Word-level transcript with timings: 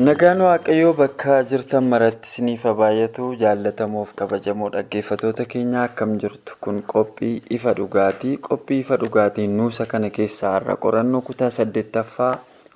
Nagaan 0.00 0.40
Waaqayyoo 0.46 0.92
bakka 0.98 1.34
jirtan 1.50 1.84
maratti 1.92 2.28
isiniif 2.30 2.62
baay'atu 2.80 3.24
jaallatamoof 3.42 4.12
kabajamoo 4.20 4.68
dhaggeeffatoota 4.76 5.44
keenya 5.54 5.82
akkam 5.88 6.14
jirtu 6.22 6.56
kun 6.64 6.78
qophii 6.92 7.42
ifa 7.56 7.74
dhugaatii 7.80 8.36
qophii 8.48 8.78
ifa 8.84 8.96
dhugaatiin 9.02 9.56
nuusa 9.60 9.86
kana 9.92 10.10
keessaa 10.18 10.52
har'a 10.56 10.76
qorannoo 10.84 11.20
kutaa 11.28 11.50
saddeettaffaa 11.58 12.32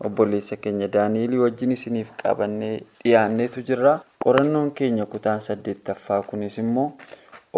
obboleessa 0.09 0.57
keenya 0.67 0.89
daani'elii 0.97 1.41
wajjin 1.45 1.73
isiniif 1.79 2.11
qabannee 2.23 2.75
dhiyaanneetu 3.05 3.65
jira 3.71 3.95
qorannoon 4.27 4.71
keenya 4.81 5.07
kutaan 5.15 5.41
saddeettaffaa 5.49 6.23
kunis 6.33 6.59
immoo 6.65 6.89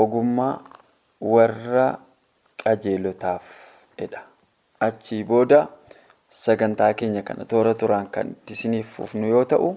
ogummaa 0.04 0.52
warra 1.32 1.88
qajeelotaaf 2.64 3.44
jedha 3.98 4.22
achii 4.90 5.24
booda. 5.24 5.66
Sagantaa 6.30 6.94
keenya 6.94 7.22
kana 7.22 7.44
toora 7.46 7.74
turaan 7.74 8.10
kan 8.10 8.34
itti 8.34 8.52
isiniif 8.58 8.88
fufnu 8.98 9.26
yoo 9.30 9.44
ta'u 9.44 9.68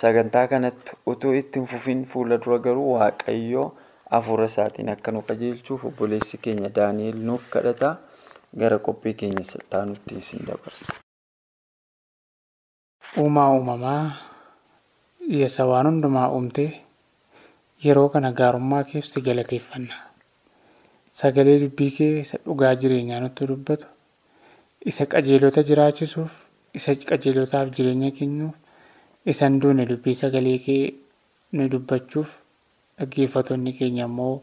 sagantaa 0.00 0.46
kanatti 0.50 0.92
utuu 1.06 1.32
ittiin 1.40 1.66
fufin 1.70 2.04
fuula 2.04 2.36
dura 2.42 2.58
garuu 2.58 2.94
waaqayyoo 2.98 3.66
hafuura 4.10 4.44
isaatiin 4.50 4.88
akka 4.94 5.12
nu 5.12 5.22
qajeelchuuf 5.28 5.84
obboleessi 5.88 6.36
keenya 6.42 6.68
daani'el 6.76 7.18
nuuf 7.28 7.46
kadhata 7.54 7.90
gara 8.58 8.78
qophii 8.78 9.14
keenya 9.14 9.44
taanutti 9.70 10.18
isin 10.18 10.42
dabarsa. 10.46 10.92
Uumaa 13.18 13.50
uumamaa 13.54 14.02
isa 15.46 15.66
waan 15.70 15.86
hundumaa 15.86 16.28
uumtee 16.34 16.70
yeroo 17.84 18.08
kana 18.08 18.32
gaarummaa 18.32 18.84
keef 18.84 19.04
si 19.06 19.20
galateeffanna. 19.22 19.94
Sagalee 21.10 21.58
dubbii 21.62 21.90
kee 21.96 22.12
isa 22.26 22.38
dhugaa 22.44 22.74
jireenyaa 22.74 23.20
nutti 23.20 23.46
dubbatu. 23.48 23.86
Isa 24.90 25.04
qajeelota 25.12 25.62
jiraachisuuf 25.68 26.32
isa 26.78 26.92
qajeelotaaf 27.10 27.68
jireenya 27.76 28.10
kennuuf 28.18 28.54
isa 29.32 29.46
hin 29.48 29.60
duune 29.62 29.86
dubbii 29.90 30.14
sagalee 30.22 30.58
kee 30.66 30.82
nu 31.56 31.68
dubbachuuf 31.74 32.30
dhaggeeffattoonni 32.98 33.72
keenya 33.78 34.04
immoo 34.10 34.34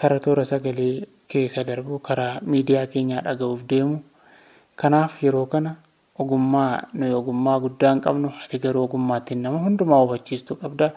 karaa 0.00 0.20
toora 0.26 0.44
sagalee 0.52 0.92
keessa 1.34 1.64
darbu 1.68 1.98
karaa 2.08 2.34
miidiyaa 2.50 2.86
keenyaa 2.94 3.22
dhaga'uuf 3.28 3.62
deemu 3.72 3.96
kanaaf 4.82 5.16
yeroo 5.24 5.46
kana 5.54 5.72
ogummaa 6.24 6.72
nuyi 6.98 7.14
ogummaa 7.20 7.58
guddaa 7.64 7.92
hin 7.94 8.02
qabnu 8.06 8.28
ati 8.44 8.58
garuu 8.66 8.84
ogummaattiin 8.88 9.42
nama 9.46 9.58
hundumaa 9.64 10.00
hubachiistu 10.04 10.56
qabda 10.62 10.88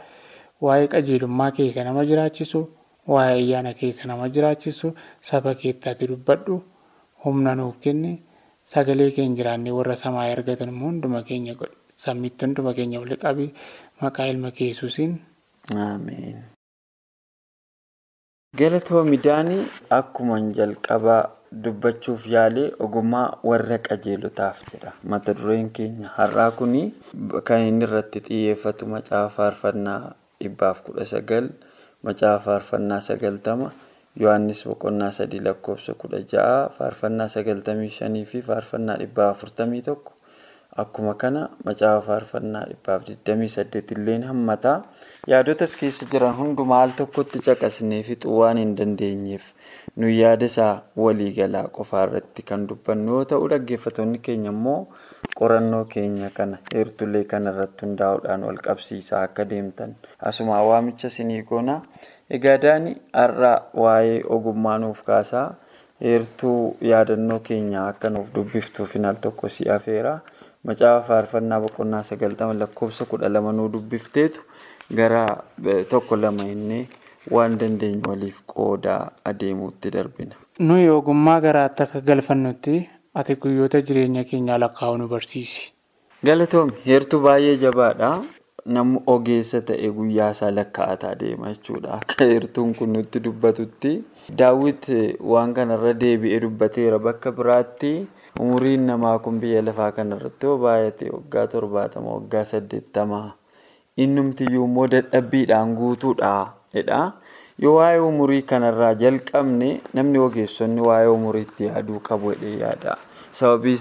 waa'ee 0.68 0.88
qajeelummaa 0.96 1.52
keessa 1.60 1.84
nama 1.88 2.06
jiraachisu 2.12 2.62
waa'ee 3.14 3.38
ayyaana 3.40 3.74
keessa 3.80 4.08
nama 4.12 4.30
jiraachisu 4.36 4.94
saba 5.32 5.56
keettaati 5.64 6.08
dubbadhu 6.12 6.56
humna 7.26 7.56
nuuf 7.60 7.78
kenne. 7.88 8.12
Sagalee 8.72 9.12
keenya 9.16 9.36
jiraannee 9.38 9.74
warra 9.78 9.96
samaa 10.04 10.26
argatan 10.36 10.70
immoo 10.74 10.90
hunduma 10.92 11.22
keenya 11.28 11.54
sammiitti 12.04 12.46
hunduma 12.46 12.72
keenya 12.78 13.00
waliin 13.04 13.20
qabi 13.26 13.46
maqaa 14.02 14.28
ilma 14.32 14.50
Yesuusiin. 14.60 15.14
Ameen. 15.76 16.38
Galatoomi 18.58 19.18
daanii 19.26 19.62
akkuma 20.00 20.38
jalqabaa 20.58 21.22
dubbachuuf 21.64 22.26
yaalee 22.34 22.68
ogummaa 22.86 23.28
warra 23.50 23.78
qajeelotaaf 23.88 24.58
jedha. 24.72 24.92
Mata 25.04 25.34
dureen 25.38 25.70
keenya 25.76 26.08
har'aa 26.18 26.52
kuni 26.60 26.84
kan 27.48 27.62
inni 27.70 27.86
irratti 27.88 28.20
xiyyeeffatu 28.28 28.86
macaafa 28.94 29.30
faarfannaa 29.38 30.02
dhibbaaf 30.42 30.78
kudha 30.86 31.06
sagal 31.14 31.46
macaafa 32.06 32.44
faarfannaa 32.46 33.02
sagaltama. 33.10 33.68
Yohaannis 34.22 34.64
boqonnaa 34.70 35.12
sadii 35.12 35.40
lakkoofsa 35.48 35.94
kudha 36.02 36.20
ja'a 36.34 36.58
faarfannaa 36.78 37.28
sagaltamii 37.36 37.90
shanii 38.00 38.26
fi 38.34 38.42
faarfannaa 38.50 38.98
dhibbaa 39.02 39.30
afurtamii 39.36 39.82
tokko 39.88 40.14
akkuma 40.84 41.14
kana 41.22 41.42
macaafa 41.66 42.02
faarfannaa 42.08 42.62
dhibbaaf 42.70 43.04
digdamii 43.08 43.50
saddeet 43.56 43.92
illee 43.96 44.20
hammataa 44.30 44.76
yaadotas 45.34 45.76
keessa 45.82 46.06
jiran 46.14 46.38
hundumaa 46.40 46.80
al 46.86 46.94
tokkotti 47.02 47.42
caqasnee 47.48 48.00
fixuu 48.08 48.38
waan 48.40 48.62
hin 48.62 48.72
dandeenyeef 48.80 49.50
nu 50.04 50.10
yaada 50.20 50.46
isaa 50.52 50.72
waliigalaa 51.06 51.66
qofaa 51.78 52.06
irratti 52.08 52.46
kan 52.54 52.66
dubbannu 52.72 53.14
yoo 53.18 53.26
ta'u 53.34 53.50
dhaggeeffattoonni 53.54 54.20
keenya 54.30 54.50
immoo 54.56 54.80
qorannoo 55.42 55.84
keenya 55.94 56.30
kana 56.40 56.58
heertulee 56.74 57.24
kana 57.36 57.54
irratti 57.56 57.86
hundaa'uudhaan 57.90 58.44
wal 58.50 58.62
qabsiisaa 58.70 59.22
akka 59.30 59.46
deemtan 59.54 59.96
asuma 60.32 60.62
waamicha 60.72 61.10
sinii 61.20 61.42
goonaa. 61.54 61.82
Egaa 62.38 62.58
daani 62.64 62.92
har'a 63.20 63.52
waa'ee 63.84 64.22
ogummaa 64.36 64.78
nuuf 64.84 65.02
kaasaa 65.10 65.48
heertuu 66.06 66.76
yaadannoo 66.92 67.40
keenya 67.50 67.88
akka 67.92 68.10
nuuf 68.16 68.32
dubbiftuuf 68.36 68.96
al 69.12 69.16
tokko 69.26 69.50
si 69.56 69.70
afeera. 69.78 70.14
Macaafa 70.68 71.04
faarfannaa 71.08 71.60
boqonnaa 71.66 72.04
sagaltama 72.10 72.54
lakkoofsa 72.62 73.06
kudha 73.12 73.30
lama 73.30 73.52
nuu 73.58 73.70
dubbifteetu 73.74 74.42
gara 75.00 75.24
tokko 75.90 76.16
lama 76.16 76.44
inni 76.54 76.80
waan 77.32 77.58
dandeenyu 77.60 78.10
waliif 78.10 78.42
qoodaa 78.54 79.02
adeemuutti 79.32 79.92
darbina. 79.96 80.36
Nuyi 80.60 80.90
ogummaa 80.90 81.40
garaatti 81.42 81.84
akka 81.84 82.02
galfannutti 82.02 82.90
ati 83.22 83.36
guyyoota 83.36 83.82
jireenya 83.82 84.24
keenyaa 84.30 84.58
lakkaa'uu 84.64 84.98
nu 84.98 85.08
barsiisi. 85.08 85.74
Galatoomi 86.26 86.74
heertuu 86.86 87.20
baay'ee 87.28 87.58
jabaadha. 87.66 88.10
Namni 88.66 89.00
ogeessa 89.12 89.60
ta'e 89.68 89.90
guyyaa 89.92 90.30
isaa 90.32 90.52
lakkaa'ataa 90.56 91.16
deema 91.20 91.50
jechuudha. 91.52 91.98
Akka 92.00 92.26
heertuun 92.30 92.72
kun 92.76 92.94
nutti 92.96 93.20
dubbatutti 93.24 93.92
daawwit 94.42 94.88
waan 95.20 95.54
kanarra 95.58 95.92
deebi'ee 96.04 96.40
dubbateera 96.46 97.00
bakka 97.08 97.32
biraatti 97.40 97.92
umuriin 98.40 98.86
namaa 98.88 99.18
kun 99.26 99.40
biyya 99.44 99.62
lafaa 99.68 99.92
kanarratti 99.98 100.46
yoo 100.48 100.58
baay'ate 100.64 101.10
waggaa 101.16 101.46
torbaatama 101.56 102.14
waggaa 102.16 102.46
saddeettamaa 102.54 103.34
innumtiyyuu 104.06 104.66
immoo 104.70 104.88
dadhabbiidhaan 104.96 105.76
guutuudha 105.82 106.32
jedha. 106.74 107.02
Yoo 107.60 107.76
waa'ee 107.82 108.00
umurii 108.00 108.42
kanarraa 108.54 108.94
jalqabne 109.04 109.74
namni 109.94 110.20
ogeessonni 110.28 110.82
waa'ee 110.88 111.08
umuriitti 111.18 111.68
yaaduu 111.68 112.00
qabu 112.08 112.32
jedhee 112.32 112.58
yaada. 112.64 112.96
Sababiin 113.32 113.78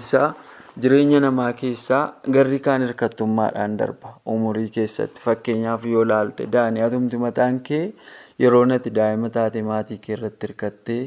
Jireenya 0.81 1.19
namaa 1.21 1.51
keessaa 1.53 2.01
garri 2.35 2.59
kaan 2.67 2.81
hirkattummaadhaan 2.85 3.75
darba. 3.81 4.13
Umurii 4.35 4.69
keessatti 4.77 5.21
fakkeenyaaf 5.25 5.85
yoo 5.91 6.01
ilaalte 6.07 6.47
daanii 6.55 6.81
atumti 6.87 7.17
mataan 7.23 7.59
kee 7.67 7.83
yeroo 8.43 8.63
nati 8.71 8.93
daa'ima 8.99 9.29
taate 9.35 9.61
maatii 9.67 9.97
kee 10.07 10.15
irratti 10.17 10.47
hirkattee 10.49 11.01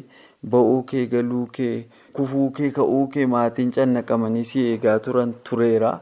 ba'uu 0.55 0.83
kee 0.93 1.07
galuu 1.17 1.47
kee 1.59 1.75
kufuu 2.21 2.47
kee 2.61 2.71
ka'uu 2.79 3.03
kee 3.17 3.27
maatiin 3.35 3.73
cannaqamanii 3.79 4.45
si 4.53 4.65
eegaa 4.71 4.99
turan 5.09 5.35
tureera. 5.51 5.93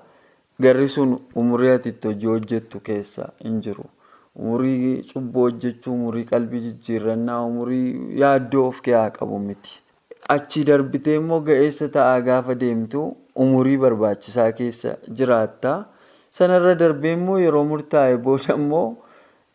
Garri 0.63 0.89
sun 0.89 1.17
umurii 1.45 1.71
ati 1.79 1.95
hojii 2.05 2.31
hojjettu 2.35 2.81
keessa 2.91 3.31
hin 3.45 3.61
jiru. 3.63 3.89
Umurii 4.37 5.03
cubbuu 5.09 5.43
hojjechuu, 5.49 5.93
umurii 5.95 6.25
qalbii 6.25 6.61
jijjiirannaa, 6.61 7.41
umurii 7.49 8.21
yaaddoo 8.21 8.69
of 8.69 8.81
keessaa 8.83 9.11
qabu 9.19 9.39
miti. 9.39 9.81
Achi 10.29 10.65
darbitee 10.71 11.15
immoo 11.21 11.41
ga'eessa 11.49 11.89
ta'aa 11.97 12.21
gaafa 12.29 12.55
deemtu 12.61 13.03
umurii 13.35 13.77
barbaachisaa 13.85 14.53
keessa 14.53 14.97
jiraatta. 15.21 15.73
Sanarra 16.31 16.75
darbee 16.75 17.13
immoo 17.19 17.39
yeroo 17.39 17.65
murtaa'e 17.73 18.17
booda 18.27 18.55
immoo 18.61 18.87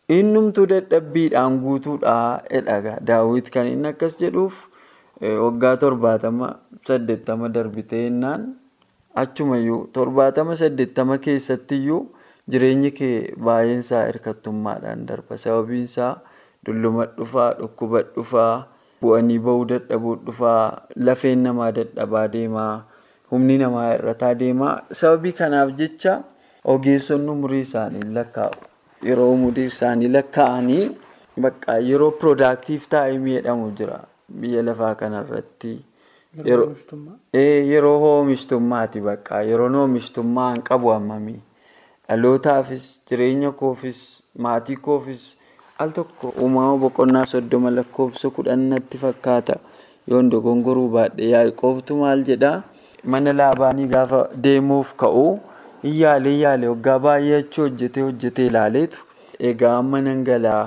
innumtuu 0.08 0.66
dadhabbiidhaan 0.72 1.58
guutuudha 1.64 2.14
jedhaga 2.52 2.94
daawwit 3.10 3.50
kan 3.54 3.66
inni 3.72 3.88
akkas 3.92 4.16
jedhuuf 4.22 4.66
waggaa 5.20 5.76
torbaatama 5.82 6.48
saddeettama 6.88 7.48
darbitee 7.56 8.06
innaan 8.10 8.48
achumayyuu 9.22 9.86
torbaatama 9.92 10.56
saddeettama 10.62 11.18
keessattiyyuu 11.26 12.00
jireenyi 12.50 12.90
kee 12.98 13.16
baay'eensaa 13.48 14.02
hirkattummaadhaan 14.06 15.06
darba 15.08 15.36
sababiin 15.44 15.84
isaa 15.90 16.12
dulluma 16.66 17.06
dhufaa 17.18 17.50
dhukkuba 17.60 18.02
dhufaa 18.16 18.52
bu'anii 19.02 19.38
bahuu 19.46 19.64
dadhabuu 19.74 20.16
dhufaa 20.26 20.82
lafeen 20.96 21.42
namaa 21.48 21.70
dadhabaa 21.78 22.26
deemaa 22.32 22.72
humni 23.30 23.58
namaa 23.58 23.88
hir'ataa 23.92 24.34
deemaa 24.42 24.74
sababii 25.00 25.32
kanaaf 25.40 25.70
jecha 25.80 26.14
ogeessonni 26.64 27.30
umurii 27.30 27.60
isaanii 27.66 28.04
lakkaa'u. 28.18 28.54
Yeroo 29.08 29.30
umurii 29.32 29.64
isaanii 29.72 30.08
lakkaa'anii 30.16 30.90
bakka 31.44 31.78
yeroo 31.90 32.10
piroodaaktiif 32.22 32.88
taa'imii 32.94 33.34
jedhamu 33.38 33.70
jira. 33.78 34.00
Biyya 34.40 34.62
lafaa 34.62 34.94
kanarratti. 34.94 35.72
Yeroo 37.34 37.98
oomishtummaati 38.08 39.00
bakka. 39.00 39.42
Yeroon 39.50 39.74
oomishtummaan 39.74 40.62
qabu 40.62 40.88
hammamii 40.94 41.40
dhalootaafis 42.08 42.84
jireenya 43.08 43.50
koofis 43.52 44.22
maatii 44.38 44.76
koofis 44.76 45.22
al 45.78 45.90
tokko 45.98 46.34
uumama 46.42 46.76
boqonnaa 46.84 47.26
soddoma 47.26 47.70
lakkoofsa 47.70 48.30
kudhan 48.30 48.68
natti 48.74 48.98
fakkaata. 48.98 49.56
Yoon 50.10 50.30
dogongoruu 50.30 50.88
baadhee 50.88 51.28
yaa'ii 51.30 51.94
maal 52.02 52.24
jedhaa 52.30 52.62
mana 53.04 53.32
laabaanii 53.32 53.86
gaafa 53.94 54.20
deemuuf 54.46 54.94
ka'u 55.02 55.26
iyyaalee 55.90 56.32
iyyaalee 56.38 56.68
waggaa 56.72 56.98
baay'ee 57.06 57.36
achi 57.42 57.60
hojjetee 57.60 58.02
hojjetee 58.08 58.46
ilaaleetu 58.46 59.04
egaa 59.50 59.76
amma 59.82 60.00
nan 60.06 60.24
galaa 60.24 60.64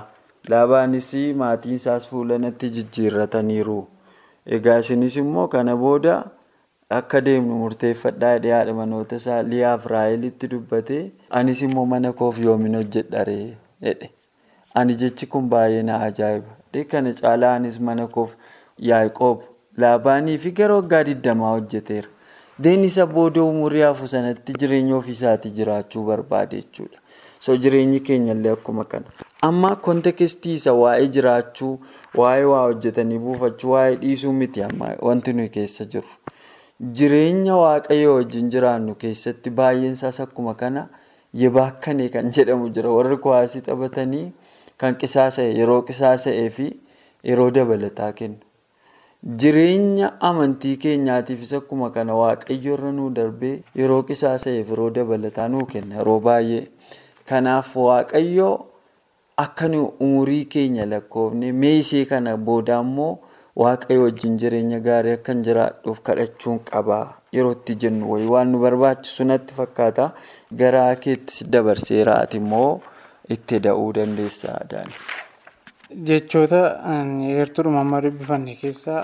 laabaanis 0.54 1.10
maatiin 1.42 1.76
isaas 1.82 2.08
fuula 2.10 2.38
natti 2.38 2.70
jijjiirrataniiru. 2.78 3.78
Egaa 4.46 4.78
isinis 4.84 5.16
immoo 5.22 5.48
kana 5.48 5.76
booda 5.84 6.16
akka 6.90 7.22
deemnu 7.28 7.56
murteeffadhaa 7.60 8.34
jedhee 8.38 8.52
haadha 8.56 8.74
manoota 8.80 9.16
isaa 9.22 9.42
liyaaf 9.52 9.86
raahelitti 9.94 10.48
dubbate 10.56 10.98
anis 11.30 11.62
immoo 11.68 11.86
mana 11.94 12.12
koof 12.14 12.40
yoomin 12.46 12.76
hojjedharee 12.76 13.54
jedhe. 13.82 14.10
Ani 14.76 14.96
jechi 14.96 15.26
kun 15.28 15.50
baay'ee 15.50 15.84
na 15.84 16.00
ajaa'iba. 16.10 16.84
Kana 16.92 17.14
caalaa 17.14 17.54
anis 17.56 17.80
mana 17.80 18.08
koof 18.08 18.36
yaaqoob 18.90 19.42
laabaanii 19.78 20.38
fi 20.38 20.52
gara 20.52 20.76
waggaa 20.82 21.04
digdamaa 21.04 21.52
hojjeteera. 21.56 22.08
Deen 22.60 22.84
isa 22.84 23.06
booda 23.08 23.44
umurii 23.44 23.82
hafu 23.82 24.08
sanatti 24.08 24.54
jireenya 24.54 24.96
ofiisaatii 24.96 25.52
jiraachuu 25.52 26.04
barbaade 26.06 26.56
jechuudha. 26.56 27.00
So 27.40 27.56
jireenyi 27.58 28.00
keenyallee 28.00 28.52
akkuma 28.52 28.84
kana. 28.86 29.06
Amma 29.42 29.76
kontekestii 29.76 30.54
isa 30.60 30.74
waa'ee 30.74 31.08
jiraachuu, 31.08 31.80
waa'ee 32.18 32.44
waa 32.52 32.62
hojjetanii 32.62 33.18
buufachuu, 33.24 33.72
waa'ee 33.72 33.96
dhiisuu 34.04 34.34
miti 34.34 34.64
amma 34.64 34.92
wanti 35.02 35.34
nuyi 35.34 35.50
keessa 35.50 35.86
jiru. 35.86 36.08
Jireenya 37.02 37.56
waaqayyoo 37.56 38.16
wajjin 38.16 38.50
jiraannu 38.56 38.96
keessatti 38.96 39.50
baay'een 39.50 39.98
isaas 40.00 40.20
akkuma 40.28 40.54
kana 40.56 40.88
yebaakkanee 41.44 42.10
kan 42.10 42.32
jedhamu 42.38 42.70
jira. 42.70 42.90
Warri 43.00 43.18
kuwaasii 43.18 43.62
taphatanii 43.72 44.26
kan 44.78 44.96
qisaasa'e 44.96 45.52
yeroo 45.58 45.82
qisaasa'ee 45.90 46.50
fi 46.50 46.72
yeroo 47.24 47.52
dabalataa 47.52 48.12
kennu. 48.12 48.53
Jireenya 49.24 50.20
amantii 50.20 50.76
keenyaatiifis 50.84 51.54
akkuma 51.56 51.90
kana 51.96 52.12
waaqayyo 52.16 52.74
irra 52.76 52.92
nuu 52.92 53.10
darbee 53.10 53.64
yeroo 53.82 54.04
qisaasa'eef 54.10 54.70
yeroo 54.74 54.90
dabalataa 54.98 55.48
nuu 55.54 55.64
kenna 55.70 55.96
yeroo 56.02 56.20
baay'ee. 56.26 56.68
Kanaaf 57.30 57.70
waaqayyo 57.86 58.50
akka 59.46 59.68
nu 59.72 59.86
umurii 60.08 60.44
keenya 60.56 60.86
lakkoofne 60.94 61.52
meeshee 61.62 62.04
kana 62.12 62.36
booda 62.38 62.80
immoo 62.84 63.14
waaqayyo 63.64 64.04
wajjin 64.10 64.36
jireenya 64.44 64.80
gaarii 64.90 65.16
akka 65.20 65.32
hin 65.38 65.44
jiraadhuuf 65.48 66.02
kadhachuun 66.10 66.60
qabaa 66.72 67.06
yeroo 67.38 67.52
itti 67.58 67.76
jennu 67.86 68.12
wayii 68.16 68.28
waan 68.36 68.52
nu 68.52 68.60
barbaachisu 68.68 69.24
natti 69.32 69.54
fakkaata 69.62 70.12
gara 70.64 70.84
keettis 71.08 71.46
dabarseera 71.56 72.20
ati 72.26 72.38
immoo 72.44 72.82
itti 73.38 73.60
da'uu 73.70 73.92
dandeessa. 74.00 74.60
Jechoota 75.94 76.82
heertuudhuma 77.22 77.82
amma 77.86 78.02
dubbifanne 78.02 78.56
keessaa 78.58 79.02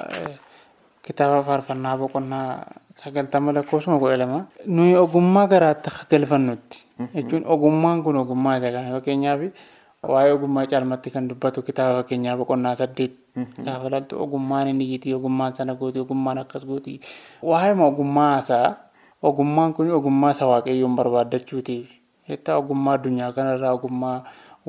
kitaaba 1.06 1.44
faarfannaa 1.46 1.98
boqonnaa 2.02 2.66
sagaltama 3.02 3.54
lakkoofsuma 3.54 4.00
kudha 4.02 4.18
lama. 4.18 4.40
Nuyi 4.66 4.96
ogummaa 4.98 5.48
garaatti 5.48 5.90
akka 5.90 6.06
galfannutti 6.10 6.86
jechuun 7.14 7.46
ogummaan 7.46 8.02
kun 8.04 8.16
ogummaa 8.18 8.58
isa 8.58 8.72
kana 8.74 8.90
fakkeenyaaf 8.98 9.42
waa'ee 10.12 10.34
ogummaa 10.34 10.66
caalmatti 10.72 11.10
kan 11.14 11.30
dubbatu 11.30 11.62
kitaaba 11.62 12.02
fakkeenyaa 12.02 12.38
boqonnaa 12.42 12.76
saddeet. 12.82 13.14
Gaafa 13.66 13.88
ilaaltu 13.88 14.18
ogummaan 14.24 14.68
inni 14.74 14.86
iyyiti 14.90 15.14
ogummaan 15.14 15.54
sana 15.56 15.76
gooti 15.76 16.00
ogummaan 16.00 16.38
akkas 16.42 16.66
gooti. 16.66 17.00
Waa'ee 17.46 17.74
ogummaa 17.78 18.40
isaa 18.40 18.76
ogummaan 19.22 19.74
kun 19.78 19.92
ogummaa 19.92 20.32
isa 20.34 20.46
waaqayyoon 20.50 20.96
barbaaddachuuti 20.98 21.78
ogummaa 22.58 22.94
addunyaa 22.98 23.32
kanarraa 23.34 23.74
ogummaa 23.78 24.24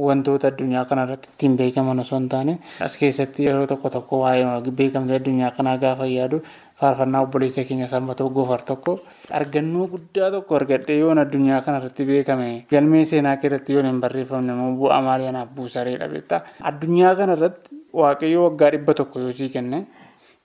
wantoota 0.07 0.49
addunyaa 0.51 0.85
kanarratti 0.91 1.29
ittiin 1.33 1.57
beekaman 1.61 2.01
osoo 2.05 2.19
hin 2.19 2.29
taane 2.35 2.55
as 2.87 2.97
keessatti 3.03 3.45
yeroo 3.47 3.67
tokko 3.73 3.91
tokko 3.97 4.21
waa'ee 4.23 4.71
beekamtii 4.81 5.17
addunyaa 5.21 5.51
kanaa 5.59 5.77
gaafa 5.85 6.07
yaadu 6.13 6.39
faarfannaa 6.81 7.23
obboleessa 7.27 7.65
keenya 7.71 7.89
sambatoo 7.93 8.29
gofar 8.39 8.63
tokko 8.71 8.93
argannoo 9.41 9.87
guddaa 9.95 10.31
tokko 10.37 10.57
argadhee 10.61 10.99
yoon 11.03 11.19
addunyaa 11.25 11.61
kanarratti 11.67 12.05
beekame 12.13 12.49
galmee 12.75 13.05
seenaa 13.13 13.37
keessatti 13.45 13.73
yoon 13.77 13.87
hin 13.91 14.01
barreeffamne 14.05 14.53
immoo 14.57 14.73
bu'aa 14.83 15.01
maalii 15.09 15.29
anaaf 15.33 15.49
buusareedha 15.57 16.09
beektaa 16.15 16.41
addunyaa 16.73 17.15
kanarratti 17.23 17.71
waaqayyo 18.03 18.45
waggaa 18.47 18.71
dhibba 18.77 18.95
tokko 19.03 19.21
yoo 19.27 19.33
sii 19.43 19.49
kenne 19.57 19.81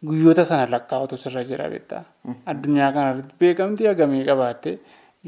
guyyoota 0.08 0.46
sana 0.52 0.68
lakkaa'utu 0.76 1.18
sirra 1.24 1.44
jira 1.52 1.70
beektaa 1.76 2.04
addunyaa 2.54 2.92
kanarratti 3.00 3.34
beekamtii 3.40 3.88
hagamii 3.92 4.26
qabaatte? 4.30 4.80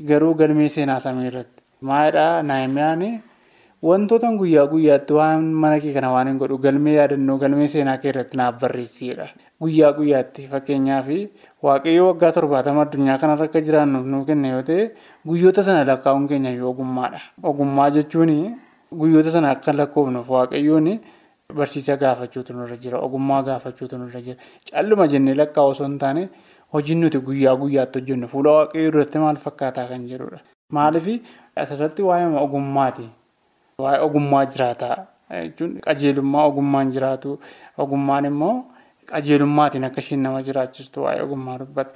Garuu 0.10 0.34
galmee 0.40 0.68
seenaa 0.70 1.00
samii 1.04 1.28
irratti. 1.28 1.64
Maalidhaa 1.90 2.44
naayimiyaan 2.50 3.02
wantoota 3.82 4.32
guyyaa 4.38 4.66
guyyaatti 4.68 5.14
waan 5.14 5.44
mana 5.54 5.80
kee 5.80 5.94
kana 5.94 6.12
waan 6.12 6.28
hin 6.28 6.38
godhu 6.42 6.58
galmee 6.58 6.94
yaadannoo 6.98 7.38
galmee 7.38 7.68
seenaa 7.74 7.98
kee 7.98 8.10
irratti 8.10 8.38
naaf 8.38 8.56
barreessiidha. 8.62 9.28
Guyyaa 9.62 9.92
guyyaatti 9.98 10.48
fakkeenyaaf 10.52 11.08
waaqayyo 11.64 12.08
waggaa 12.08 12.32
torbaatama 12.38 12.82
addunyaa 12.86 13.18
kanarra 13.22 13.46
akka 13.50 13.62
jiraannuuf 13.68 14.06
nuu 14.14 14.24
kenne 14.26 14.50
yoo 14.56 14.62
ta'e 14.70 14.88
guyyoota 15.28 15.64
sana 15.64 15.86
lakkaa'uun 15.92 16.28
keenya 16.28 16.52
yoo 16.58 16.70
ogummaadha. 16.72 17.20
Ogummaa 17.44 17.90
jechuun 17.92 18.34
guyyoota 19.02 19.32
sana 19.32 19.50
akka 19.56 19.74
lakkoofnuuf 19.78 20.30
waaqayyoon 20.30 20.90
barsiisa 21.56 21.98
gaafachuutu 21.98 22.54
nurra 22.54 22.78
jira 22.78 23.00
ogummaa 23.00 23.44
gaafachuutu 23.44 23.98
nurra 23.98 24.22
jira 24.22 24.38
calluma 24.72 25.08
jennee 25.08 25.36
lakkaa'u 25.36 25.70
osoo 25.76 25.86
hin 25.88 25.98
taane 26.00 26.30
hojiin 26.74 27.00
nuti 27.02 27.20
guyyaa 27.30 27.56
guyyaatti 27.62 28.00
hojjennu 28.00 28.28
fuula 28.34 28.52
waaqayyoo 28.58 28.92
duratti 28.98 29.18
maal 29.26 29.36
fakkaataa 29.46 29.88
kan 29.94 30.08
jedhudha. 30.10 30.40
Maaliif 30.74 31.08
asirratti 31.56 32.02
waa'ee 32.10 32.36
ogummaati. 32.42 33.08
Waa'ee 33.84 34.00
ogummaa 34.06 34.46
jiraataa 34.54 34.96
jechuun 35.32 35.74
qajeelummaa 35.86 36.46
ogummaan 36.52 36.92
jiraatu 36.96 37.34
ogummaan 37.84 38.26
immoo 38.30 38.56
qajeelummaatiin 39.12 39.86
akka 39.90 40.02
isheen 40.04 40.24
nama 40.26 40.40
jiraachistu 40.48 41.04
waa'ee 41.04 41.22
ogummaa 41.26 41.58
dubbata. 41.60 41.92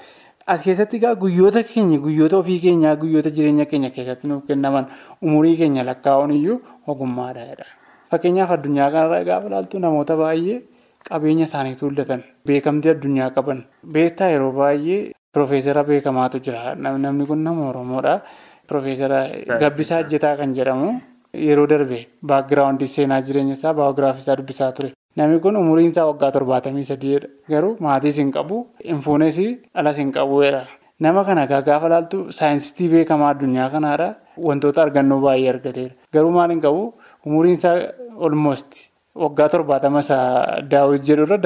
As 0.45 0.61
keessatti 0.65 0.97
egaa 1.01 1.15
guyyoota 1.23 1.63
keenya 1.71 1.97
guyyoota 2.05 2.37
ofii 2.43 2.59
keenyaa 2.67 2.93
guyyoota 3.05 3.29
jireenya 3.39 3.65
keenya 3.73 3.89
keessatti 3.97 4.27
nuuf 4.29 4.45
kennaman 4.51 4.85
umurii 5.25 5.55
keenya 5.63 5.83
lakkaa'uun 5.89 6.31
iyyuu 6.37 6.61
ogummaadha. 6.87 7.65
Fakkeenyaaf 8.11 8.51
addunyaa 8.59 8.91
kanarra 8.97 9.23
gaafa 9.33 9.47
ilaaltu 9.49 9.79
namoota 9.85 10.17
baay'ee 10.23 10.61
qabeenya 11.09 11.45
isaanii 11.49 11.75
tuullatan 11.83 12.21
beekamtii 12.45 12.91
addunyaa 12.95 13.29
qaban 13.37 13.65
beektaa 13.97 14.29
yeroo 14.37 14.51
baay'ee 14.63 15.03
piroofeesara 15.33 15.83
beekamaatu 15.93 16.39
jira 16.45 16.75
namni 16.75 17.25
kun 17.25 17.41
nama 17.47 17.69
oromoodha 17.73 18.19
piroofeesara 18.67 19.23
Gabbisaa 19.63 20.03
Hojjetaa 20.03 20.37
kan 20.37 20.53
jedhamu. 20.59 20.99
Yeroo 21.33 21.67
darbe 21.67 22.07
baakgiraawundi 22.29 22.87
seenaa 22.87 23.21
jireenya 23.27 23.53
isaa 23.57 23.73
baayogiraafii 23.73 24.19
isaa 24.23 24.35
dubbisaa 24.35 24.71
ture. 24.71 24.91
Namni 25.15 25.39
kun 25.39 25.55
umuriin 25.55 25.91
isaa 25.91 26.05
waggaa 26.09 26.31
torbaatamii 26.31 26.85
sadiidha. 26.85 27.27
Garuu 27.49 27.77
maatiis 27.79 28.17
hin 28.17 28.31
qabu, 28.31 28.67
hin 28.83 29.01
fuunes 29.01 29.37
dhalas 29.73 29.97
hin 29.97 30.11
qabuudha. 30.11 30.65
Nama 30.99 31.23
kana 31.25 31.47
gaafa 31.47 31.87
ilaaltu 31.87 32.19
saayinsistii 32.39 32.89
beekamaa 32.89 33.29
addunyaa 33.35 33.69
kanaadha. 33.69 34.09
Wantoota 34.37 34.81
argannoo 34.83 35.19
baay'ee 35.21 35.49
argateera. 35.53 35.95
Garuu 36.13 36.31
maal 36.31 36.49
hin 36.55 36.61
qabu 36.61 36.93
umuriin 37.25 37.57
isaa 37.57 37.75
olmoost 38.17 38.89
waggaa 39.15 39.49
torbaatama 39.55 39.99
isaa 40.07 40.61
daawwit 40.71 41.03
jedhurra 41.09 41.37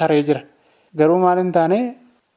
taree 0.00 0.22
jira. 0.22 0.42
Garuu 0.96 1.18
maal 1.18 1.38
hin 1.44 1.52
taane. 1.52 1.80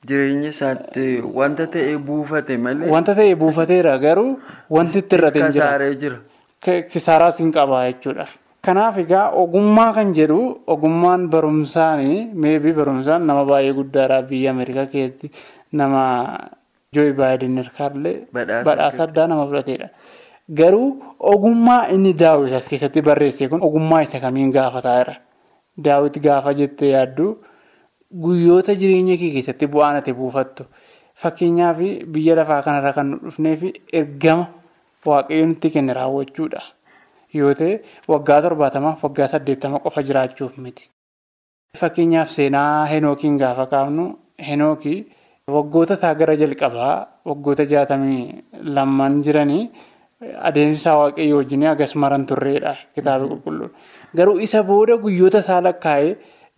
Jireenya 0.07 0.49
isaatti 0.53 1.21
wanta 1.41 1.65
ta'e 1.67 1.97
buufate 1.97 2.57
malee. 2.57 2.89
Wanta 2.91 3.15
ta'e 3.15 3.35
buufateera 3.35 3.97
garuu 3.97 4.39
wanti 4.69 4.99
itti 5.05 5.15
hin 5.39 5.51
jira. 5.51 6.19
Kisaaraas 6.65 7.39
hin 7.39 7.51
qabaa 7.51 7.85
jechuudha. 7.91 8.27
Kanaaf 8.65 8.97
egaa 8.97 9.29
ogummaa 9.31 9.93
kan 9.93 10.13
jedhu 10.13 10.39
ogummaan 10.67 11.29
barumsaanii 11.29 12.33
meebii 12.33 12.73
barumsaan 12.73 13.25
nama 13.27 13.45
baay'ee 13.45 13.73
guddaadha 13.73 14.21
biyya 14.29 14.51
Ameerikaa 14.51 14.85
keessatti 14.85 15.31
nama 15.71 16.01
Jooyi 16.95 17.13
Baayiden 17.13 17.57
hirkaallee 17.61 18.15
badhaasa 18.33 19.03
addaa 19.03 19.27
nama 19.27 19.45
fudhatedha. 19.47 19.87
Garuu 20.59 20.89
ogummaa 21.19 21.87
inni 21.93 22.13
daawwiti 22.13 22.55
as 22.55 22.67
keessatti 22.67 23.01
barreesse 23.01 23.47
kun 23.49 23.61
ogummaa 23.63 24.01
isa 24.01 24.19
kamiin 24.19 24.51
gaafataa 24.51 24.97
jira. 24.99 25.15
Daawwiti 25.83 26.19
gaafa 26.19 26.53
jettee 26.53 26.91
yaaddu 26.91 27.37
guyyoota 28.25 28.75
jireenya 28.75 29.17
kee 29.17 29.31
keessatti 29.31 29.67
bu'aan 29.67 29.95
ati 30.01 30.13
buufattu. 30.13 30.65
Fakkeenyaaf 31.15 31.77
biyya 32.13 32.35
lafaa 32.35 32.61
kanarra 32.63 32.93
kan 32.93 33.07
nu 33.11 33.17
dhufneef 33.23 33.63
ergama 33.93 34.47
waaqayyoon 35.05 35.49
nutti 35.53 35.69
kenne 35.75 35.93
raawwachuudha. 35.99 36.61
Yoo 37.33 37.53
ta'e 37.59 37.81
waggaa 38.11 38.41
torbaatamaaf 38.45 39.03
waggaa 39.03 39.27
saddeettama 39.33 39.79
qofa 39.85 40.01
jiraachuuf 40.07 40.57
miti. 40.57 40.89
Fakkeenyaaf 41.79 42.29
seenaa 42.31 42.85
Henookiin 42.91 43.37
gaafa 43.37 43.65
kaafnu 43.73 44.05
Henookii 44.47 44.99
waggoota 45.55 45.93
isaa 45.99 46.15
gara 46.15 46.35
jalqabaa 46.35 46.95
waggoota 47.25 47.65
jaatamii 47.65 48.43
lamaan 48.75 49.21
jiranii 49.25 49.69
adeemsisaa 50.49 50.95
waaqayyoo 51.01 51.37
wajjin 51.41 51.63
agas 51.73 51.95
maran 51.95 52.25
turreedha 52.25 52.75
kitaaba 52.95 53.27
qulqulluun. 53.31 53.71
Garuu 54.17 54.39
isa 54.39 54.63
booda 54.63 54.97
guyyoota 54.97 55.39
isaa 55.45 55.61
lakkaa'ee 55.63 56.17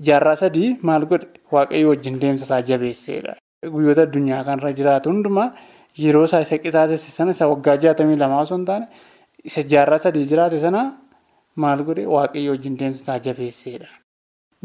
jaarraa 0.10 0.36
sadii 0.41 0.77
maal 0.81 1.05
godhe 1.12 1.27
waaqayyoo 1.51 1.89
wajjin 1.93 2.19
deemsa 2.22 2.46
isaa 2.46 2.62
jabeesseedha. 2.69 3.36
Guyyoota 3.74 4.01
addunyaa 4.08 4.43
kanarra 4.43 4.72
jiraatu 4.79 5.10
hundumaa 5.12 5.51
yeroo 5.98 6.24
isaa 6.29 6.41
isa 6.48 6.58
qisaasesse 6.58 7.12
sana 7.12 7.31
isa 7.38 7.48
waggaa 7.51 7.77
jaatamii 7.86 8.17
lamaa 8.24 8.41
osoo 8.48 8.58
hin 8.58 8.65
taane 8.65 8.88
isa 9.51 9.62
jaarraa 9.74 10.00
sadii 10.05 10.25
jiraate 10.34 10.60
sana 10.65 10.81
maal 11.55 11.84
godhe 11.88 12.05
waaqayyoo 12.15 12.53
wajjin 12.55 12.77
deemsa 12.79 13.01
isaa 13.03 13.19
jabeesseedha. 13.25 13.88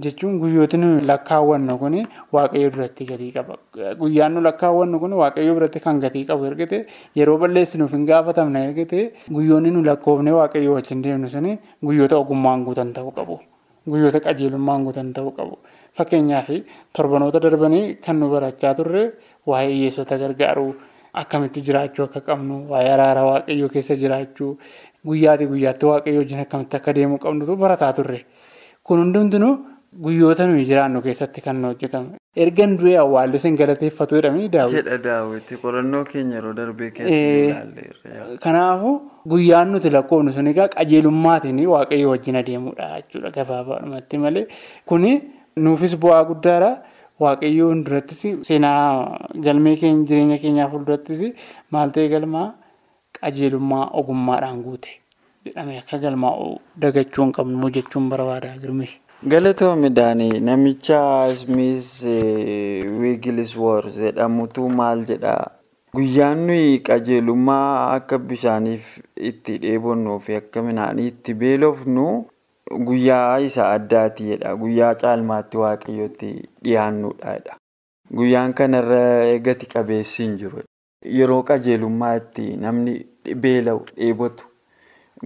Jechuun 0.05 0.39
guyyooti 0.43 0.77
nuyi 0.83 1.01
lakkaawwannu 1.11 1.75
kun 1.79 1.95
waaqayyo 2.35 2.71
biratti 2.75 3.05
gatii 3.11 3.31
qaba. 3.37 3.55
Guyyaan 4.01 4.33
nu 4.35 4.41
lakkaawwannu 4.47 4.99
kun 5.03 5.13
waaqayyo 5.21 5.55
biratti 5.55 5.81
kan 5.85 6.01
gatii 6.05 6.25
qabu 6.31 6.45
ergite 6.51 6.87
yeroo 7.19 7.39
balleessinuuf 7.39 7.93
hin 7.97 8.07
gaafatamne 8.09 8.65
ergite 8.69 9.13
guyyoonni 9.37 9.71
nu 9.71 9.83
lakkoofne 9.89 10.33
waaqayyo 10.39 10.73
wajjin 10.77 11.03
deemnu 11.05 11.31
suni 11.35 11.59
guyyoota 11.83 12.17
ogummaan 12.19 12.65
guutan 12.67 12.91
ta'uu 12.97 13.13
qabu. 13.19 13.39
Guyyoota 13.91 14.21
qajeelummaan 14.27 14.83
guutan 14.85 15.13
ta'uu 15.15 15.31
qabu. 15.39 15.59
Fakkeenyaaf 15.97 16.49
torbanoota 16.93 17.39
darbanii 17.47 17.95
kan 18.05 18.17
nu 18.21 18.29
barachaa 18.35 18.75
turre 18.75 19.05
waa'ee 19.47 19.71
hiyyeessota 19.75 20.19
gargaaruu 20.19 20.75
akkamitti 21.23 21.61
jiraachuu 21.67 22.05
akka 22.09 22.21
qabnu 22.29 22.57
waa'ee 22.71 22.91
araara 22.97 23.23
waaqayyoo 23.31 23.69
keessa 23.75 23.95
jiraachuu 24.03 24.51
guyyaati 25.07 25.47
guyyaatti 25.53 25.87
waaqayyo 25.93 26.19
wajjin 26.23 26.41
akkamitti 26.47 26.77
akka 26.81 26.93
deemuu 26.99 27.19
qabnutu 27.25 27.57
barataa 27.57 27.93
turre. 27.93 28.21
Kun 28.83 28.99
hundumtuu 29.03 29.53
guyyoota 30.05 30.47
nuyi 30.47 30.65
jiraannu 30.71 31.03
keessatti 31.03 31.41
kan 31.41 31.65
hojjetamu. 31.65 32.17
Erga 32.37 32.67
du'ee 32.79 32.97
awwaalli 33.03 33.39
sin 33.39 33.57
galateeffatu 33.57 34.17
jedhamee 34.19 34.49
daawwiti. 34.55 34.77
Jedha 34.83 34.99
daawwiti 35.05 35.57
qorannoo 35.65 36.05
keenya 36.05 36.35
yeroo 36.41 36.53
darbee 36.57 36.91
keessatti 36.97 37.45
ilaalleerra. 37.51 38.39
Kanaafuu 38.47 38.95
guyyaan 39.35 39.71
nuti 39.73 39.91
lakkoofnu 39.97 40.33
sun 40.39 40.47
egaa 40.53 40.67
qajeelummaatiin 40.73 41.61
waaqayyo 41.75 42.11
wajjin 42.15 42.37
adeemudha 42.43 42.89
jechuudha 42.97 43.31
gabaabaadhumatti 43.37 44.19
malee 44.25 44.47
kuni 44.85 45.13
nuufis 45.57 45.95
bu'aa 46.07 46.25
guddaadha. 46.33 46.73
Waaqayyoo 47.21 47.75
durattis 47.87 48.23
seenaa 48.49 49.19
galmee 49.47 49.77
keenya 49.83 50.05
jireenya 50.09 50.39
keenyaa 50.45 50.69
fuuldurattis 50.73 51.21
maal 51.77 51.91
ta'e 51.97 52.09
galmaa 52.15 52.47
qajeelummaa 53.21 53.85
ogummaadhaan 54.01 54.63
guute 54.67 54.91
jedhamee 55.47 55.79
akka 55.83 55.99
galmaa'u 56.05 56.49
dagachuu 56.87 57.25
hin 57.25 57.33
qabnu 57.39 57.71
jechuun 57.79 58.09
barbaada 58.15 58.51
girmish. 58.63 58.95
Galatoomii 59.33 59.91
Daanii 59.99 60.41
namicha 60.41 61.01
Ismiis 61.33 61.93
Wiigiliswoors 63.01 63.97
jedhamutu 64.07 64.69
maal 64.69 65.05
jedhaa 65.11 65.51
guyyaan 65.95 66.47
nuyi 66.47 66.79
qajeelummaa 66.89 67.95
akka 67.95 68.19
bishaaniif 68.19 68.99
itti 69.31 69.59
dheebonnuu 69.65 70.19
fi 70.27 70.35
akka 70.41 70.63
midhaanii 70.69 71.07
itti 71.13 71.35
beelofnu 71.43 72.07
guyyaa 72.71 73.39
isa 73.41 73.69
addaati 73.73 74.25
jedha 74.31 74.55
guyyaa 74.57 74.95
caalmaatti 74.95 75.57
waaqayyootti 75.57 76.31
dhiyaannudha. 76.65 77.57
Guyyaan 78.15 78.53
kanarra 78.55 79.39
gati 79.41 79.67
qabeessi 79.67 80.23
hin 80.23 80.37
jiru. 80.39 80.63
Yeroo 81.19 81.43
qajeelummaa 81.43 82.15
itti 82.17 82.57
namni 82.57 82.95
beela'u 83.37 83.85
dheebotu. 83.97 84.45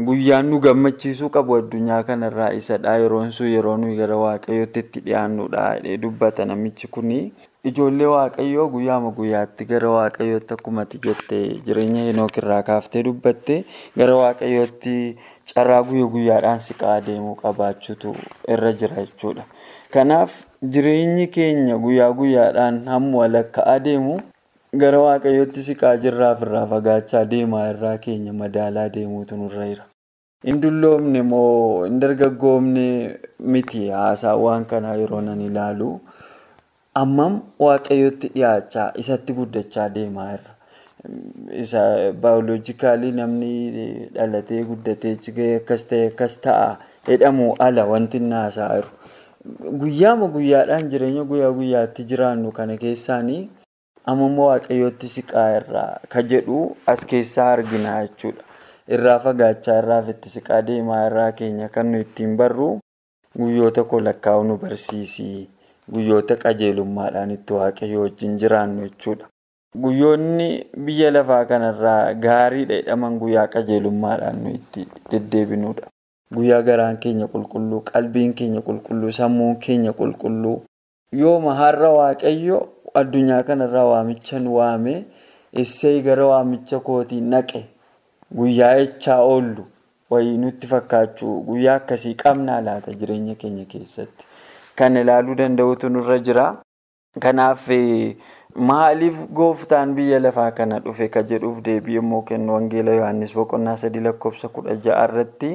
Guyyaan 0.07 0.47
nu 0.51 0.61
gammachiisuu 0.61 1.29
qabu 1.31 1.57
addunyaa 1.57 2.03
kanarraa 2.05 2.53
isadha. 2.53 2.97
Yeroon 3.03 3.31
sun 3.33 3.47
yeroo 3.51 3.77
nuyi 3.77 3.97
gara 3.97 4.17
waaqayyootti 4.17 4.81
itti 4.87 5.01
dhiyaannudha. 5.07 5.81
Dubbata 6.03 6.45
namichi 6.45 6.87
kuni. 6.89 7.33
Ijoollee 7.65 8.07
waaqayyoo 8.07 8.69
guyyaama 8.71 9.11
guyyaatti 9.17 9.65
gara 9.65 9.91
waaqayyootti 9.91 10.55
akkuma 10.55 10.83
ati 10.87 10.99
jettee 11.07 11.59
jireenya 11.67 12.05
henookirraa 12.11 12.63
kaaftee 12.63 13.03
dubbatte 13.03 13.65
gara 13.97 14.15
waaqayyootti 14.17 14.95
carraa 15.55 15.83
guyyaa 15.89 16.09
guyyaadhaan 16.15 16.61
siqaa 16.67 17.01
deemuu 17.07 17.35
qabaachuutu 17.43 18.15
irra 18.55 18.73
jira 18.73 18.97
jechuudha. 19.05 19.45
Kanaaf 19.95 20.35
jireenyi 20.63 21.27
keenya 21.37 21.77
guyyaa 21.85 22.13
guyyaadhaan 22.19 22.81
hamma 22.93 23.19
walakkaa 23.23 23.79
deemu 23.87 24.19
gara 24.83 24.99
waaqayyootti 25.07 25.63
siqaa 25.69 25.97
jirraaf 26.03 26.43
irraa 26.47 26.67
fagaachaa 26.73 27.25
deemaa 27.35 27.67
irraa 27.75 27.97
keenya 28.07 28.33
madaalaa 28.43 28.89
deemuutu 28.97 29.37
nurra 29.43 29.67
jira. 29.71 29.85
Hin 30.47 30.61
dulloomne 30.63 31.23
moo 31.33 31.85
hin 31.85 31.97
dargaggoomne 32.01 32.87
miti 33.55 33.89
haasaawwan 34.01 34.65
kanaa 34.73 34.95
yeroo 35.01 35.21
nan 35.31 35.41
ilaalu 35.47 35.89
ammam 37.01 37.41
waaqayyootti 37.65 38.29
dhiyaachaa 38.37 38.93
isatti 39.05 39.33
guddachaa 39.41 39.89
deemaa 39.97 40.29
irra. 40.37 40.53
Isa 41.63 42.13
baayoloojikaalii 42.23 43.13
namni 43.19 43.51
dhalatee 44.15 44.63
guddatee 44.71 45.15
gahee 45.37 45.57
akkas 45.61 45.85
ta'e 45.93 46.07
akkas 46.11 46.35
ta'a 46.47 46.69
jedhamu 47.09 47.55
ala 47.67 47.85
wanti 47.93 48.17
inni 48.23 48.35
haasaa 48.35 48.71
jiru. 48.75 48.91
Guyyaama 49.83 50.29
guyyaadhaan 50.35 50.89
jireenya 50.95 51.25
guyyaa 51.31 51.53
guyyaatti 51.61 52.05
jiraannu 52.13 52.51
kana 52.59 52.77
keessaanii 52.83 53.41
ammoo 54.13 54.49
waaqayyootti 54.49 55.09
siqaa 55.15 55.47
irraa 55.61 56.01
ka 56.15 56.23
jedhu 56.33 56.59
as 56.95 57.07
keessaa 57.13 57.49
argina 57.53 57.95
jechuudha. 58.03 58.43
Irraa 58.97 59.19
fagaachaa 59.29 59.79
irraaf 59.85 60.09
itti 60.17 60.29
siqaa 60.35 60.61
deemaa 60.73 61.01
irraa 61.07 61.31
keenya 61.41 61.69
kan 61.79 61.87
nu 61.93 62.01
ittiin 62.07 62.37
barru 62.43 62.69
guyyoota 63.39 63.85
koo 63.85 64.01
lakkaa'u 64.11 64.45
nu 64.51 64.57
barsiisi. 64.67 65.49
Guyyoota 65.93 66.37
qajeelummaadhaan 66.45 67.31
itti 67.39 67.53
waaqayyo 67.63 68.01
wajjin 68.07 68.39
jiraannu 68.45 68.89
jechuudha. 68.89 69.27
Guyyoonni 69.77 70.65
biyya 70.77 71.11
lafaa 71.13 71.45
kanarraa 71.45 72.15
gaariidha 72.15 72.75
jedhaman 72.81 73.19
guyyaa 73.21 73.47
qajeelummaadhaan 73.53 74.39
nu 74.43 74.51
itti 74.59 74.87
deddeebinudha. 75.11 75.87
Guyyaa 76.35 76.63
garaan 76.63 76.97
keenya 76.99 77.27
qulqulluu, 77.29 77.81
qalbiin 77.91 78.33
keenya 78.35 78.61
qulqulluu, 78.69 79.13
sammuun 79.13 79.57
keenya 79.61 79.93
qulqulluu. 79.93 80.63
Yooma 81.13 81.55
har'a 81.55 81.91
waaqayyo 81.99 82.59
addunyaa 82.95 83.43
kanarraa 83.43 83.85
waamicha 83.93 84.39
nu 84.41 84.57
waame 84.57 85.05
essee 85.53 86.01
gara 86.03 86.27
waamicha 86.27 86.81
kootii 86.81 87.21
naqe 87.21 87.61
guyyaa 88.35 88.75
echaa 88.85 89.21
oollu 89.23 89.67
wayii 90.11 90.39
nutti 90.39 90.67
fakkaachuu 90.67 91.43
guyyaa 91.49 91.75
akkasii 91.83 92.15
qabnaa 92.15 92.61
laata 92.61 92.93
jireenya 92.93 93.35
keenya 93.35 93.65
keessatti. 93.65 94.25
Kan 94.77 94.97
ilaaluu 94.97 95.35
danda'utu 95.35 95.89
nurra 95.93 96.19
jira. 96.19 96.47
Kanaaf 97.21 97.69
maaliif 98.57 99.19
gooftaan 99.35 99.95
biyya 99.95 100.19
lafaa 100.21 100.51
kana 100.51 100.79
dhufe 100.85 101.09
ka 101.09 101.23
jedhuuf 101.23 101.61
deebii 101.65 101.95
yommuu 101.95 102.23
kennu 102.23 102.53
Wangeela 102.55 102.93
Yohaannis 102.95 103.35
boqonnaa 103.35 103.77
sadii 103.77 104.01
lakkoofsa 104.07 104.49
kudha 104.49 104.75
ja'a 104.87 105.05
irratti 105.09 105.51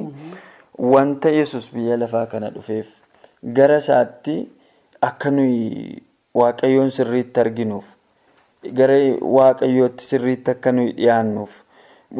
wanta 0.78 1.30
yesus 1.30 1.70
biyya 1.74 1.96
lafaa 1.96 2.26
kana 2.26 2.50
dhufeef 2.54 2.86
gara 3.58 3.76
isaatti 3.82 4.36
akka 5.02 5.30
nuyi 5.30 6.02
waaqayyoon 6.34 6.90
sirriitti 6.90 7.40
arginuuf 7.40 7.84
gara 8.80 8.96
waaqayyootti 9.38 10.04
sirriitti 10.12 10.50
akka 10.50 10.72
nuyi 10.72 10.92
dhiyaannuuf 11.00 11.58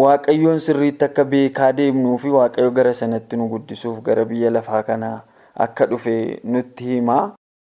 waaqayyoon 0.02 0.60
sirriitti 0.66 1.04
akka 1.04 1.24
beekaa 1.24 1.72
deemnuu 1.76 2.18
fi 2.18 2.28
waaqayyo 2.36 2.70
gara 2.80 2.92
sanatti 2.92 3.36
nu 3.36 3.48
guddisuuf 3.48 4.02
gara 4.02 4.24
biyya 4.24 4.50
lafaa 4.50 4.82
kanaa 4.82 5.22
akka 5.54 5.86
dhufe 5.86 6.40
nutti 6.44 6.84
hima. 6.84 7.32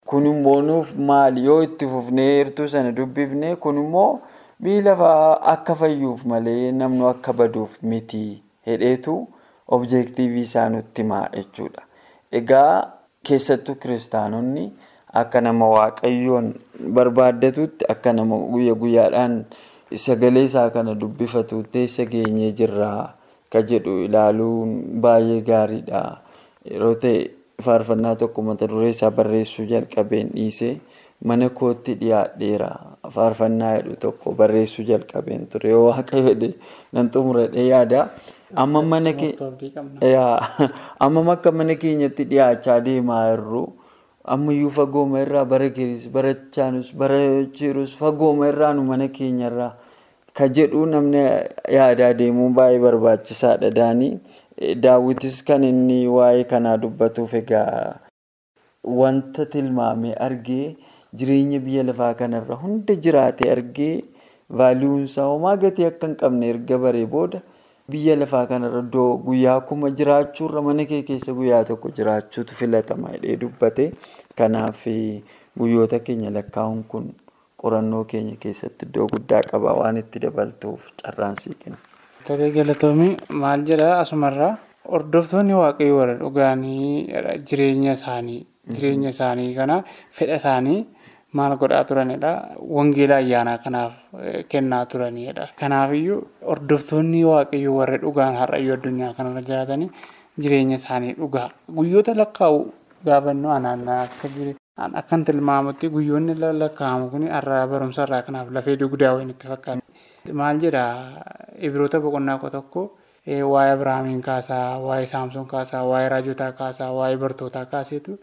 Kun 0.06 0.26
immoo 0.26 0.60
nuuf 0.62 0.94
maali 1.08 1.44
yoo 1.48 1.62
itti 1.66 1.86
fufnee 1.92 2.26
heertuu 2.34 2.66
sana 2.74 2.92
dubbifne 2.98 3.56
kun 3.62 3.78
immoo 3.84 4.20
lafaa 4.86 5.40
akka 5.52 5.74
fayyuuf 5.80 6.24
malee 6.24 6.72
namni 6.72 7.04
akka 7.12 7.32
baduuf 7.32 7.72
miti 7.82 8.42
hedheetu 8.66 9.14
objektiivii 9.76 10.40
isaa 10.48 10.68
nutti 10.68 11.02
himaa 11.02 11.28
jechuudha. 11.34 11.82
Egaa 12.32 12.92
keessattuu 13.26 13.74
kiristaanonni 13.74 14.64
akka 15.22 15.40
nama 15.40 15.68
waaqayyoon 15.74 16.54
barbaaddatutti 16.94 17.84
akka 17.94 18.12
nama 18.12 18.38
guyya 18.52 18.74
guyyaadhaan 18.74 19.34
sagalee 20.04 20.44
isaa 20.50 20.70
kana 20.70 20.94
dubbifatu 21.00 21.62
teessa 21.72 22.04
geenyee 22.12 22.52
jirraa 22.60 23.14
ka 23.52 23.62
jedhu 23.62 23.98
ilaaluun 24.06 24.72
baay'ee 25.02 25.40
gaariidha. 25.50 26.02
Yeroo 26.70 26.94
ta'e 26.94 27.18
faarfannaa 27.62 28.14
tokko 28.16 28.42
mata 28.42 28.68
duree 28.68 28.90
isaa 28.94 29.10
barreessuu 29.10 29.64
jalqabeen 29.66 30.30
dhiisee 30.34 30.80
mana 31.24 31.48
kootti 31.48 31.94
dhiyaadheera. 32.00 32.70
Faarfannaa 33.10 33.72
jedhu 33.78 33.96
tokko 34.00 34.32
barreessuu 34.32 34.84
jalqabeen 34.84 35.46
ture. 35.46 35.70
Yoo 35.70 35.86
waaqayyo 35.88 36.52
nan 36.92 37.10
xumuradhee 37.10 37.66
yaada. 37.68 38.08
Amma 38.54 38.82
mana 38.82 39.12
keenya 39.12 40.40
amma 41.00 41.32
akka 41.32 41.52
mana 41.52 41.74
keenyatti 41.74 42.24
dhiyaachaa 42.28 42.80
deemaa 42.84 43.24
jirru. 43.30 43.66
Ammayyuu 44.26 44.70
fagooma 44.70 45.20
irraa 45.22 45.44
bara 45.44 45.70
keessa 45.70 46.10
barachaanus 46.10 46.92
barachiirus 46.92 47.96
fagooma 47.96 48.48
irraanu 48.50 48.82
mana 48.82 49.08
keenyarraa 49.08 49.76
ka 50.34 50.48
jedhu 50.48 50.82
namni 50.86 51.22
yaadaa 51.72 52.12
deemuun 52.18 52.54
baay'ee 52.54 52.82
barbaachisaadha. 52.82 53.70
Daanii. 53.70 54.18
Daawwitis 54.56 55.42
kan 55.44 55.64
inni 55.68 56.08
waa'ee 56.08 56.44
kanaa 56.48 56.76
dubbatuuf 56.80 57.32
egaa 57.34 58.00
wanta 59.00 59.44
tilmaamee 59.54 60.14
argee 60.26 60.76
jireenya 61.12 61.60
biyya 61.66 61.82
lafaa 61.88 62.14
kanarra 62.20 62.54
hunda 62.62 62.94
jiraate 63.06 63.50
argee 63.54 64.04
vaaliyuunsaa 64.60 65.26
homaa 65.32 65.56
gatii 65.64 65.84
akka 65.90 66.06
hin 66.08 66.16
qabne 66.22 66.48
erga 66.54 66.78
baree 66.84 67.04
booda 67.14 67.40
biyya 67.94 68.16
lafaa 68.20 68.46
kanarra 68.52 68.80
guyyaa 69.26 69.58
kuma 69.70 69.90
jiraachuurra 70.00 70.62
mana 70.68 70.84
kee 70.92 71.02
keessa 71.10 71.34
guyyaa 71.40 71.64
tokko 71.72 71.90
jiraachuutu 71.98 72.54
filatama 72.60 73.12
jedhee 73.16 73.36
dubbate. 73.42 73.86
Kanaaf 74.36 74.86
guyyoota 75.58 75.98
keenya 76.06 76.30
lakkaa'uun 76.38 76.80
kun 76.94 77.12
qorannoo 77.64 78.04
keenya 78.14 78.36
keessatti 78.46 78.88
iddoo 78.88 79.06
guddaa 79.12 79.42
qaba 79.50 79.76
waan 79.82 79.96
itti 80.02 80.18
dabaltuuf 80.24 80.88
carraan 81.02 81.36
sii. 81.44 81.56
Tolee 82.26 82.50
galatoomii 82.56 83.12
maal 83.42 83.60
jedhaa 83.68 83.98
asumarraa 84.02 84.52
hordoftoonni 84.92 85.54
waaqayyoo 85.62 85.98
warra 86.00 86.14
dhugaanii 86.22 87.06
jireenya 87.48 87.92
isaanii 87.98 88.40
jireenya 88.74 89.10
isaanii 89.14 89.50
kana 89.58 89.76
fedha 90.18 90.36
isaanii 90.40 90.78
maal 91.38 91.54
godhaa 91.62 91.84
turanidha? 91.90 92.32
Wangeela 92.76 93.16
ayyaanaa 93.22 93.58
kanaaf 93.64 93.92
kennaa 94.52 94.84
turanidha. 94.92 95.44
Kanaafiyyuu 95.60 96.20
hordoftoonni 96.50 97.20
waaqayyoo 97.32 97.76
warra 97.80 97.98
dhugaan 98.04 98.34
har'ayyuu 98.42 98.74
addunyaa 98.78 99.12
kanarra 99.18 99.42
jiraatanii 99.48 99.90
jireenya 100.42 100.76
isaanii 100.82 101.12
dhugaa. 101.20 101.48
Guyyoota 101.76 102.14
lakkaa'u 102.22 102.60
gaafannoo 103.06 103.52
anaannaa 103.58 104.00
akka 104.06 104.28
akkan 104.76 105.24
tilmaamutti 105.24 105.88
guyyoonni 105.88 106.34
lakkaa'amu 106.36 107.08
kun 107.10 107.24
har'a 107.28 107.66
barumsa 107.66 108.04
irraa 108.04 108.22
kanaaf 108.22 108.50
lafee 108.52 108.76
dugdaa 108.76 109.12
wayiin 109.16 109.30
itti 109.32 109.46
fakkaata. 109.48 109.82
Maal 110.32 110.58
jedhaa? 110.60 110.92
Ibiroota 111.66 112.00
boqonnaa 112.00 112.38
koo 112.38 112.50
tokko 112.50 112.82
waa'ee 113.26 113.72
Abiraamiin 113.72 114.20
kaasaa, 114.22 114.78
waa'ee 114.86 115.06
Saamsoon 115.06 115.46
kaasaa, 115.48 115.84
waa'ee 115.88 116.08
raajotaa 116.08 116.52
kaasaa, 116.52 116.92
waa'ee 116.92 117.16
bartootaa 117.16 117.64
kaaseetu. 117.66 118.18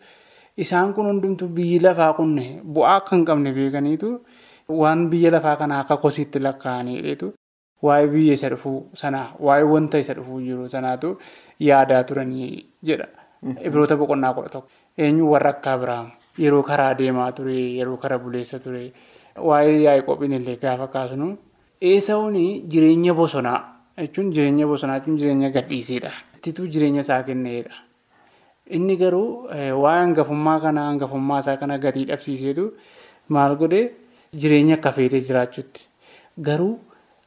Isaan 0.58 0.94
kun 0.94 1.06
hundumtuu 1.10 1.48
biyyi 1.48 1.80
lafaa 1.82 2.14
kun 2.14 2.38
bu'aa 2.74 2.96
akka 3.02 3.16
hin 3.16 3.26
qabne 3.26 3.52
beekaniitu 3.54 4.10
waan 4.70 5.10
biyya 5.10 5.32
lafaa 5.32 5.56
kanaa 5.58 5.80
akka 5.84 5.98
kosiitti 5.98 6.40
lakkaa'aniidheetu 6.40 7.34
waa'ee 7.84 8.08
biyya 8.14 8.34
isa 8.38 8.50
dhufuu 8.54 8.90
sanaa 8.94 9.28
waa'ee 9.40 9.66
wanta 9.74 9.98
isa 9.98 10.14
dhufuu 10.14 10.40
jiru 10.46 10.70
sanaatu 10.70 11.18
yaadaa 11.60 12.04
turanii 12.04 12.70
jedha. 12.86 13.08
Ibiroota 13.66 13.98
boqonnaa 13.98 14.34
kudha 14.38 14.50
tokko. 14.50 14.70
Eenyu 14.98 15.32
warra 15.32 15.50
akka 15.58 15.74
Abiraam 15.74 16.12
yeroo 16.38 16.64
karaa 16.64 16.94
deemaa 17.00 17.32
ture 17.32 17.56
yeroo 17.80 17.98
karaa 17.98 18.20
buleessa 18.20 18.60
ture 18.60 18.92
waa'ee 19.38 19.82
Yaaqoobiin 19.86 20.34
illee 20.40 20.56
gaafa 20.62 20.88
kaasnu 20.88 21.38
Esaawun 21.82 22.36
jireenya 22.72 23.14
bosonaa 23.14 23.60
jechuun 23.98 24.32
jireenya 24.36 24.68
bosonaa 24.68 25.00
jechuun 25.00 25.18
jireenya 25.20 25.50
gadhiisiidha. 25.52 26.12
Ittituu 26.38 26.68
jireenya 26.68 27.02
isaa 27.02 27.24
kenneedha. 27.24 27.74
Inni 28.70 28.96
garuu 28.98 29.48
waa'ee 29.82 30.00
hangafummaa 30.02 30.60
kana 30.60 30.82
hangafummaa 30.90 31.40
isaa 31.44 31.58
kana 31.58 31.78
gatii 31.78 32.06
dhabsiiseetu 32.12 32.66
maal 33.30 33.56
godhee 33.60 33.84
jireenya 34.36 34.76
akka 34.80 34.92
feetee 34.92 35.22
jiraachuutti. 35.28 35.88
Garuu 36.42 36.80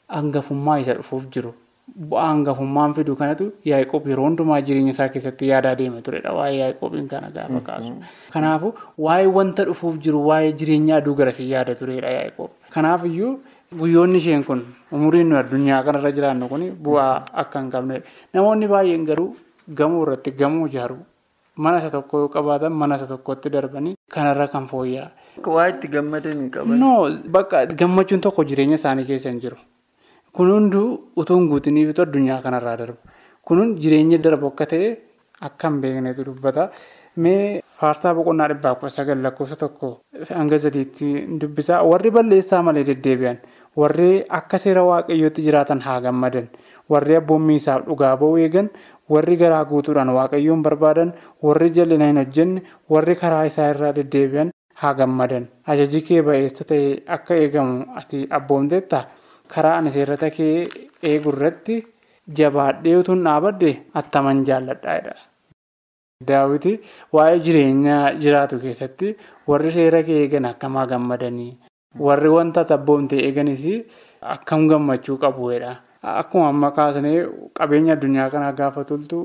hangafummaa 0.09 0.79
isa 0.85 0.95
dhufuuf 0.99 1.25
jiru 1.37 1.55
bu'aa 1.95 2.27
hangafummaan 2.29 2.95
fidu 2.95 3.17
kanatu 3.17 3.45
Yaaqoob 3.71 4.07
yeroo 4.11 4.25
hundumaa 4.29 4.61
jireenya 4.61 4.91
isaa 4.95 5.09
keessatti 5.09 5.49
yaadaa 5.51 5.75
deema 5.79 6.01
turedha. 6.03 6.33
Waa'ee 6.39 6.59
Yaaqoobiin 6.59 7.09
kana 7.09 7.31
gaafa 7.31 7.61
kaasu. 7.69 7.93
Kanaafuu 8.33 8.75
waa'ee 9.09 9.27
wanta 9.39 9.65
dhufuuf 9.69 9.99
jiru 10.07 10.27
waa'ee 10.29 10.53
jireenya 10.53 10.97
aduu 10.97 11.15
garasii 11.15 11.51
yaada 11.51 11.75
turedha 11.75 12.11
Yaaqoob. 12.19 12.51
Kanaafiyyuu 12.71 13.35
Guyyoonni 13.79 14.19
isheen 14.23 14.45
kun 14.45 14.61
umuriin 14.93 15.33
addunyaa 15.35 15.83
kanarra 15.83 16.13
jiraannu 16.17 16.49
kun 16.49 16.63
bu'aa 16.83 17.25
akka 17.43 17.61
hin 17.61 17.71
qabnedha. 17.71 18.05
Namoonni 18.35 18.69
baay'een 18.73 19.05
garuu 19.09 19.29
gamoo 19.81 20.03
irratti 20.07 20.31
gamoo 20.43 20.67
ijaaru 20.71 20.99
mana 21.65 21.79
isa 21.83 21.91
tokko 21.91 22.19
yoo 22.23 22.29
qabaatan 22.35 22.73
mana 22.83 22.97
isa 23.01 23.07
tokkotti 23.11 23.51
darbanii 23.51 23.95
kanarra 24.17 24.47
kan 24.49 24.67
fooyya'aa. 24.73 25.11
Waa 25.57 25.67
itti 25.73 25.89
gammadan 25.89 26.39
hin 26.43 26.51
qaban. 26.51 26.79
No 26.79 26.93
bakka 27.39 27.65
gammachuun 27.67 28.21
tokko 28.21 28.45
jireenya 28.45 28.75
isaanii 28.83 29.05
keessa 29.11 29.29
hin 29.35 29.41
jiru. 29.41 29.57
Kun 30.37 30.51
hunduu 30.53 31.13
utuu 31.17 31.37
hin 31.39 31.49
guutiniifitu 31.51 32.03
addunyaa 32.05 32.43
kanarraa 32.45 32.77
darbu. 32.81 32.99
Kun 33.47 33.75
jireenya 33.83 34.19
darbu 34.25 34.47
akka 34.53 34.67
ta'e 34.73 34.89
akka 35.49 35.69
hin 35.71 35.81
beeknetu 35.83 36.25
dubbata. 36.29 36.69
Mee 37.25 37.63
faarsaa 37.81 38.13
boqonnaa 38.19 38.49
dhibbaa 38.53 38.75
kudha 38.81 38.91
sagal 38.97 39.23
lakkoofsa 39.27 39.57
tokko 39.63 39.89
hanga 40.41 40.59
sadiitti 40.65 41.09
dubbisaa 41.41 41.81
warri 41.91 42.11
balleessaa 42.19 42.63
malee 42.69 42.85
deddeebi'an. 42.91 43.39
Warri 43.81 44.11
akka 44.41 44.59
seera 44.59 44.85
waaqayyootti 44.91 45.43
jiraatan 45.47 45.81
haa 45.87 46.01
gammadan. 46.09 46.51
Warri 46.91 47.17
abboommii 47.23 47.57
isaaf 47.63 47.87
dhugaa 47.89 48.13
ba'uu 48.21 48.37
eegan. 48.45 48.69
Warri 49.11 49.37
garaa 49.43 49.65
guutuudhaan 49.73 50.13
waaqayyoon 50.21 50.63
barbaadan. 50.63 51.15
Warri 51.43 51.71
jal'ina 51.79 52.13
hin 52.13 52.21
hojjenne. 52.25 52.63
Warri 52.91 53.17
karaa 53.23 53.45
isaa 53.53 53.71
irraa 53.75 53.93
deddeebi'an 54.01 54.53
haa 54.83 54.95
gammadan. 54.95 55.49
Ajaji 55.67 56.23
ba'eessa 56.29 56.65
ta'e 56.73 57.03
akka 57.19 57.35
eegamu 57.45 57.87
ati 58.03 58.27
abboomteetta 58.31 59.07
karaa 59.55 59.77
ani 59.79 59.91
seerata 59.97 60.31
kee 60.37 60.57
eegu 61.13 61.31
irratti 61.37 61.77
jabaadhee 62.41 62.97
utuun 63.03 63.25
dhaabadde 63.29 63.71
attaman 64.03 64.45
jaalladhaa 64.51 65.17
Daawiti 66.29 66.73
waa'ee 67.13 67.41
jireenya 67.47 67.97
jiraatu 68.23 68.57
keessatti 68.61 69.09
warri 69.51 69.71
seera 69.73 70.01
kee 70.07 70.19
eegan 70.25 70.47
akkam 70.51 70.77
haa 70.81 70.87
gammadanii 70.93 71.51
warri 72.07 72.31
wanta 72.37 72.65
abboomte 72.77 73.17
eeganis 73.27 73.65
akkam 74.35 74.65
gammachuu 74.71 75.19
qabuudha. 75.25 75.73
Akkuma 76.03 76.49
amma 76.49 76.71
kaasnee 76.79 77.19
qabeenya 77.59 77.93
addunyaa 77.97 78.31
kanaa 78.33 78.53
gaafa 78.61 78.85
tultu 78.89 79.19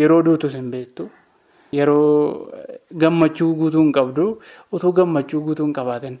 yeroo 0.00 0.22
duutus 0.26 0.54
hin 0.58 0.70
beektu. 0.74 1.10
Yeroo 1.72 2.50
gammachuu 3.02 3.54
guutuu 3.60 3.82
hin 3.84 3.92
qabdu 3.98 4.26
utuu 4.72 4.92
gammachuu 4.98 5.40
guutuu 5.46 5.66
hin 5.66 5.74
qabaatin. 5.78 6.18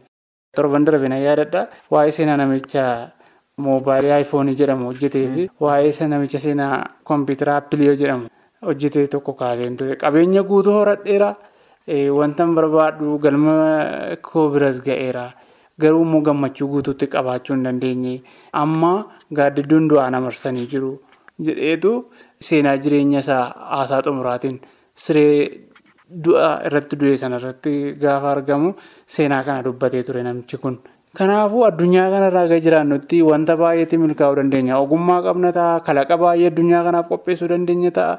Torban 0.56 0.84
darbe 0.86 1.08
na 1.08 1.18
yaadadha 1.18 1.66
waa'ee 1.90 2.12
seenaa 2.18 2.36
namicha 2.36 2.84
moobaayilii 3.58 4.12
aayifoonii 4.16 4.54
jedhamu 4.60 4.86
hojjetee 4.90 5.26
fi 5.34 5.48
waa'ee 5.64 6.06
namicha 6.08 6.38
seenaa 6.44 6.76
kompiitara 7.04 7.56
appiliyoo 7.56 7.94
jedhamu. 8.02 8.26
hojjetee 8.66 9.06
tokko 9.12 9.32
kaaseen 9.40 9.76
ture 9.76 9.96
qabeenya 10.02 10.42
guutuu 10.50 10.72
horadheera 10.72 11.34
wanta 12.18 12.46
barbaadu 12.46 13.18
galma 13.24 13.54
koo 14.28 14.48
biras 14.52 14.78
ga'eera 14.84 15.24
garuu 15.84 16.02
immoo 16.06 16.20
gammachuu 16.28 16.68
guutuutti 16.74 17.06
qabaachuu 17.14 17.54
hin 17.56 17.64
dandeenye 17.66 18.14
amma 18.62 18.92
gaaddidduun 19.40 19.88
du'aan 19.92 20.14
amarsanii 20.20 20.66
jiru 20.74 20.92
jedheetu 21.48 21.92
seenaa 22.48 22.76
jireenya 22.86 23.18
isaa 23.26 23.42
haasaa 23.74 24.00
xumuraatiin 24.06 24.60
siree 25.04 25.34
du'a 26.24 26.48
irratti 26.70 26.96
du'e 27.02 27.16
sanarratti 27.24 27.72
gaafa 28.06 28.30
argamu 28.36 28.74
seenaa 29.16 29.42
kana 29.48 29.62
dubbatee 29.68 30.02
ture 30.08 30.22
namichi 30.22 30.56
kun. 30.64 30.78
Kanaafuu 31.18 31.64
addunyaa 31.68 32.08
kanarraa 32.10 32.46
gadi 32.48 32.64
jiraannutti 32.66 33.18
wanta 33.30 33.56
baay'eetti 33.62 33.98
milkaa'uu 34.02 34.36
dandeenya. 34.38 34.78
Ogummaa 34.84 35.20
qabna 35.26 35.50
ta'a, 35.52 35.80
kalaqa 35.86 36.16
baay'ee 36.22 36.48
addunyaa 36.50 36.82
kanaaf 36.86 37.08
qopheessuu 37.12 37.48
dandeenya 37.52 37.90
ta'a. 37.98 38.14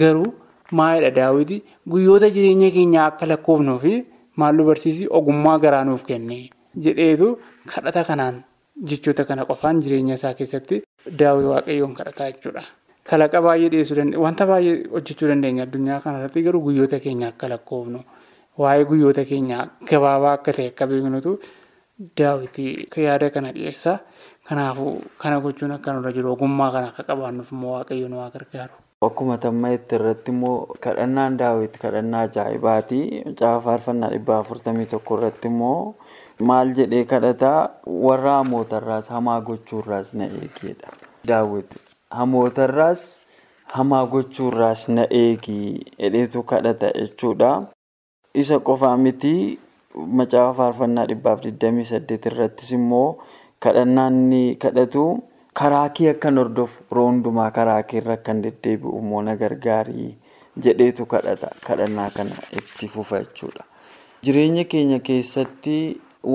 Garuu 0.00 0.32
maalidha 0.72 1.10
daawwiti 1.18 1.58
guyyoota 1.92 2.30
jireenya 2.36 2.70
keenyaa 2.76 3.06
akka 3.12 3.26
lakkoofnuu 3.32 3.78
fi 3.84 3.92
maal 4.40 4.54
nu 4.56 4.64
barsiisi 4.70 5.04
ogummaa 5.18 5.58
garaa 5.64 5.84
nuuf 5.84 6.04
kenne 6.08 6.38
jedheetu 6.84 7.28
kadhata 7.74 8.04
kanaan 8.08 8.36
jechoota 8.92 9.24
kana 9.28 9.44
qofaan 9.44 9.82
jireenya 9.84 10.14
isaa 10.20 10.32
keessatti 10.40 10.80
daawwiti 11.22 11.48
waaqayyoon 11.52 11.94
kadhataa 11.98 12.30
jechuudha. 12.32 12.62
Kalaqa 13.10 13.42
baay'ee 13.48 13.68
dhiyeessuu 13.74 13.96
dandeenya 14.00 14.22
wanta 14.24 14.46
baay'ee 14.46 14.76
hojjechuu 14.96 15.28
dandeenya 15.28 15.62
addunyaa 15.68 16.00
kanarratti 16.06 16.42
garuu 16.48 16.62
guyyoota 16.70 16.98
keenya 17.04 17.28
akka 17.34 17.48
lakkoofnu 17.52 18.00
waa'ee 18.62 18.84
guyyoota 18.92 19.24
keenyaa 19.32 19.64
gabaabaa 19.90 20.32
akka 20.38 20.52
ta'e 20.56 20.68
akka 20.72 20.86
beeknutu 20.86 21.32
daawwiti 22.16 22.88
yaada 22.96 23.30
kana 23.30 23.52
dhiyeessaa. 23.52 23.98
Kanaafuu 24.48 25.02
kana 25.18 25.40
gochuun 25.40 25.72
akka 25.72 25.92
nurra 25.92 26.12
jiru 26.12 26.32
ogummaa 26.32 26.70
kana 26.72 26.86
akka 26.92 27.02
qabaannuuf 27.08 27.52
immoo 27.52 27.72
waaqayyo 27.76 28.08
nu 28.08 28.18
haa 28.20 28.30
gargaaru. 28.36 28.74
Akkuma 29.06 29.38
tamma 29.38 29.72
itti 29.72 29.94
irratti 29.96 30.30
immoo 30.32 30.56
kadhannaan 30.86 31.36
daawwiti 31.40 31.78
kadhannaa 31.84 32.22
ajaa'ibaati. 32.28 33.00
Macaafa 33.26 33.60
faarfannaa 33.66 34.10
dhibbaa 34.14 34.38
afurtamii 34.44 34.86
tokko 34.86 35.18
irratti 35.18 35.48
immoo 35.48 35.94
maal 36.50 36.74
jedhee 36.80 37.04
kadhataa 37.04 37.70
warra 37.86 38.34
hamootarraas 38.40 39.08
hamaa 39.14 39.40
gochuurraas 39.40 40.14
na 40.14 40.24
eegedha. 40.40 40.88
Daawwiti 41.26 41.78
hamootarraas 42.10 43.22
hamaa 43.76 44.04
gochuurraas 44.06 44.88
na 44.88 45.06
eegi 45.22 45.86
jedheetu 45.98 46.42
kadhata 46.42 46.92
jechuudha. 46.92 47.66
Isa 48.34 48.58
qofaa 48.58 48.96
miti 48.96 49.58
macaafa 49.94 50.54
faarfannaa 50.62 51.06
dhibbaaf 51.10 51.40
digdamii 51.46 51.84
saddeet 51.92 52.26
irrattis 52.30 52.70
immoo 52.78 53.18
kadhannaan 53.66 54.14
inni 54.22 54.42
kadhatu 54.64 55.04
karaa 55.60 55.88
kee 55.96 56.10
akkan 56.10 56.38
hordofu 56.38 56.82
yeroo 56.90 57.06
hundumaa 57.10 57.50
karaa 57.56 57.82
kee 57.88 57.98
irra 58.02 58.14
akkan 58.18 58.42
deddeebi'u 58.44 58.98
immoo 59.02 59.22
na 59.28 59.34
gargaarii 59.40 60.10
jedheetu 60.66 61.06
kadhata 61.14 61.50
kadhannaa 61.66 62.10
kana 62.14 62.36
itti 62.60 62.88
fufa 62.94 63.18
jechuudha. 63.24 63.64
Jireenya 64.22 64.64
keenya 64.64 64.98
keessatti 65.10 65.76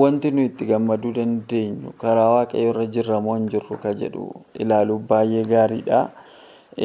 wanti 0.02 0.30
nuyi 0.36 0.46
itti 0.52 0.64
gammaduu 0.72 1.12
dandeenyu 1.18 1.92
karaa 2.04 2.30
waaqayyo 2.36 2.70
irra 2.74 2.86
jirra 2.98 3.20
moo 3.26 3.34
hin 3.38 3.48
jirru 3.56 3.78
ka 3.84 3.94
jedhu 4.04 4.28
ilaaluuf 4.64 5.02
baay'ee 5.12 5.44
gaariidha. 5.54 6.00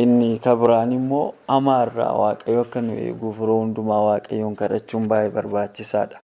Inni 0.01 0.39
kabiraan 0.39 0.91
immoo 0.97 1.23
hamaarraa 1.47 2.11
waaqayyo 2.23 2.61
akka 2.65 2.81
nu 2.81 2.93
eeguuf 3.05 3.39
yeroo 3.43 3.59
hundumaa 3.63 4.01
waaqayyoon 4.09 4.55
kadhachuun 4.61 5.07
baay'ee 5.13 5.33
barbaachisaadha. 5.39 6.20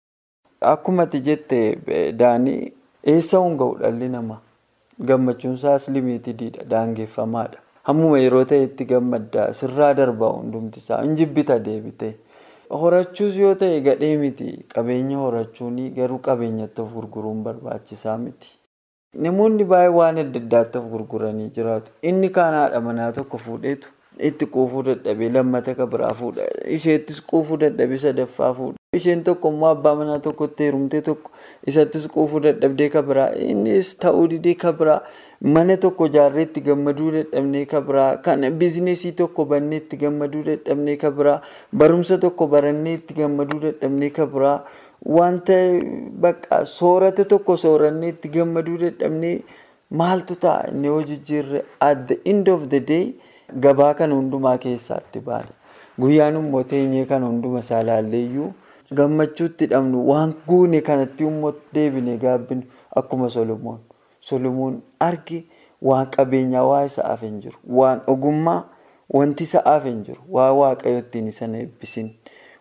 Akkuma 0.71 1.03
ati 1.03 1.19
jette 1.27 1.59
daanii 2.19 2.71
eessa 3.13 3.37
hunga'u 3.43 3.77
dhalli 3.81 4.09
namaa 4.15 4.39
gammachuun 5.09 5.53
isaas 5.59 5.87
limiitiidha 5.89 6.63
daangeffamaadha. 6.73 7.59
Hammuma 7.87 8.19
yeroo 8.19 8.43
ta'etti 8.51 8.85
gammaddaa 8.91 9.47
sirraa 9.59 9.93
darbaa 9.99 10.29
hundumti 10.35 10.79
isaa 10.79 11.01
hin 11.03 11.15
jibbita 11.21 11.57
deebite. 11.65 12.11
Horachuus 12.81 13.37
yoo 13.37 13.55
ta'e 13.63 13.81
gadhee 13.87 14.17
miti 14.17 14.51
qabeenya 14.75 15.17
horachuun 15.23 15.79
garuu 15.97 16.19
qabeenyatti 16.27 16.81
of 16.81 16.93
gurguruun 16.93 17.41
barbaachisaa 17.47 18.17
miti. 18.17 18.53
Namoonni 19.25 19.63
baay'ee 19.73 19.91
waan 19.97 20.17
adda 20.23 20.39
addaatti 20.45 20.77
of 20.77 20.87
gurguranii 20.93 21.49
jiraatu. 21.57 21.91
Inni 22.03 22.29
kaan 22.37 22.53
haadha 22.59 22.81
manaa 22.87 23.11
tokko 23.17 23.37
fuudheetu 23.47 23.89
itti 24.29 24.45
quufuu 24.55 24.83
dadhabee 24.87 25.29
lammata 25.35 25.75
ka 25.75 25.87
biraa 25.87 26.13
fuudha. 26.21 26.47
Isheettis 26.77 27.21
quufuu 27.33 27.57
dadhabee 27.65 27.97
sadaffaa 28.05 28.53
fuudha. 28.53 28.77
Isheen 28.97 29.23
tokko 29.23 29.49
immoo 29.53 29.69
abbaa 29.73 29.95
manaa 29.99 30.19
tokkotti 30.25 30.63
heerumtee 30.63 31.01
tokko 31.07 31.31
isattis 31.71 32.03
quufuu 32.15 32.39
dadhabdee 32.45 32.89
ka 32.95 33.01
biraa. 33.07 33.29
Innis 33.51 33.95
ta'uu 34.03 34.27
didee 34.33 34.53
ka 34.63 34.73
biraa. 34.81 34.99
Mana 35.55 35.77
tokko 35.85 36.05
ijaarree 36.11 36.43
itti 36.47 36.61
gammaduu 36.67 37.11
dadhabnee 37.15 37.65
ka 37.65 37.81
biraa. 37.87 38.17
Kan 38.27 38.45
biizineesii 38.59 39.11
tokko 39.21 39.45
bannee 39.45 39.77
itti 39.81 39.97
gammaduu 40.03 40.43
dadhabnee 40.49 40.95
ka 41.05 41.11
biraa. 41.11 41.41
Barumsa 41.73 42.17
tokko 42.27 42.47
barannee 42.47 42.93
itti 42.99 43.13
gammaduu 43.21 43.59
dadhabnee 43.65 44.09
ka 44.19 44.25
biraa. 44.35 44.57
Wanta 45.17 45.57
bakka 46.27 46.63
soorata 46.65 47.25
tokko 47.25 47.57
soorannee 47.57 48.09
itti 48.13 48.29
gammaduu 48.37 48.77
dadhabnee 48.85 49.35
maaltu 50.01 50.35
ta'a 50.45 50.69
inni 50.71 50.87
yoo 50.87 51.01
jijjiirre 51.09 51.63
at 51.79 52.05
the 52.07 52.19
end 52.25 52.47
of 52.47 52.69
the 52.69 52.79
day 52.79 53.13
gabaa 53.65 53.93
kan 53.93 54.11
hundumaa 54.13 54.57
keessaatti 54.57 55.19
baana. 55.19 55.51
Guyyaan 55.99 56.35
immoo 56.39 56.63
teenyee 56.63 57.05
kan 57.05 57.23
hunduma 57.25 57.59
isaa 57.65 57.81
ilaalleeyyuu 57.83 58.47
gammachuutti 58.91 59.65
dhabnu 59.67 60.07
waan 60.09 60.33
guune 60.47 60.81
kanatti 60.81 61.23
immoo 61.23 61.53
deebine 61.73 62.17
gaabbinu 62.17 62.63
akkuma 62.95 63.29
Solomoon. 63.29 63.79
Solomoon 64.19 64.81
arge 64.99 65.43
waan 65.81 66.07
qabeenyaa 66.11 66.63
waa 66.65 66.83
isaaf 66.85 67.21
hin 67.21 67.39
jiru. 67.41 67.57
Waan 67.67 68.01
ogummaa 68.07 68.63
wanti 69.13 69.43
isaaf 69.43 69.83
hin 69.83 70.03
jiru. 70.03 70.21
Waa 70.29 70.51
waaqayyo 70.53 70.99
ittiin 70.99 71.27
isa 71.27 71.45
eebbisin. 71.45 72.11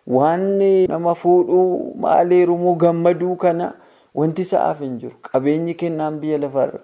Waan 0.07 0.59
nama 0.89 1.15
fuudhuu 1.15 1.93
maaleerumuu 1.99 2.75
gammaduu 2.75 3.35
kana 3.35 3.73
wanti 4.15 4.41
isaaf 4.41 4.79
hin 4.79 4.97
jiru. 4.99 5.15
Qabeenyi 5.31 5.73
kennaan 5.73 6.19
biyya 6.19 6.37
lafarra. 6.37 6.79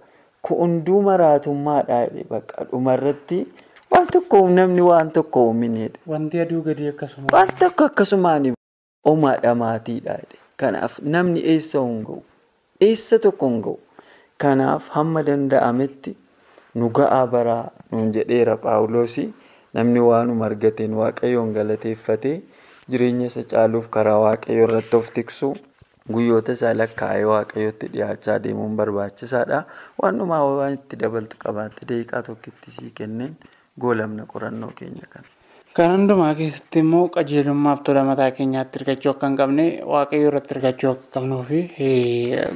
Hunduu 0.50 1.02
maraatummaadha 1.02 1.98
jedhee 2.06 2.24
bakka 2.30 2.64
dhumarratti 2.72 3.48
waan 3.92 4.08
tokko 4.08 4.48
namni 4.50 4.82
waan 4.82 5.12
tokko 5.12 5.46
uuminedha. 5.48 6.00
Wanti 6.08 6.40
aduu 6.40 6.62
gadi 6.62 6.88
akkasuma. 6.88 7.28
Waan 7.34 7.50
tokko 7.60 7.86
akkasumaan 7.92 8.54
oomaadha 9.06 9.56
maatiidha. 9.56 10.18
Kanaaf 10.58 11.00
namni 11.04 11.40
eessa 11.54 11.80
hin 11.86 12.02
ga'u? 12.08 12.24
Eessa 12.82 13.20
tokko 13.20 13.48
hin 13.50 13.62
ga'u? 13.68 13.78
Kanaaf 14.38 14.90
hamma 14.96 15.24
danda'ametti 15.28 16.16
nu 16.76 16.90
ga'aa 17.00 17.26
baraa 17.28 17.72
nuun 17.92 18.12
jedheera 18.18 18.58
Paawuloos 18.58 19.16
namni 19.74 20.00
waanuma 20.10 20.46
argateen 20.50 20.94
waaqayyoon 21.00 21.54
galateeffatee 21.54 22.36
jireenya 22.90 23.28
isa 23.32 23.44
caaluuf 23.54 23.90
karaa 23.96 24.20
waaqayyoo 24.26 24.68
irratti 24.68 24.96
of 24.98 25.10
tiksu 25.18 25.50
guyyoota 26.14 26.52
isaa 26.58 26.74
lakkaa'ee 26.78 27.26
waaqayyootti 27.32 27.88
dhiyaachaa 27.96 28.38
deemuun 28.44 28.76
barbaachisaadha. 28.80 29.64
Waanuma 30.02 30.40
waan 30.46 30.74
itti 30.80 30.96
dabaltu 31.04 31.38
qabaatte 31.46 31.86
daqiiqaa 31.92 32.24
tokkitti 32.30 32.72
sii 32.78 32.92
kenneen 33.02 33.36
goolamna 33.80 34.26
qorannoo 34.34 34.72
keenya 34.80 35.06
kana. 35.14 35.28
Kan 35.78 35.92
hundumaa 35.94 36.34
keessatti 36.40 36.80
immoo 36.84 37.08
qajeelummaaf 37.16 37.80
tola 37.88 38.02
mataa 38.10 38.32
keenyaatti 38.38 38.80
hirkachuu 38.80 39.12
akka 39.14 39.28
hin 39.30 39.36
qabne 39.42 39.66
waaqayyo 39.94 40.28
irratti 40.30 40.54
hirkachuu 40.56 40.90
akka 40.94 41.08
qabnuu 41.16 41.44
fi 41.50 41.60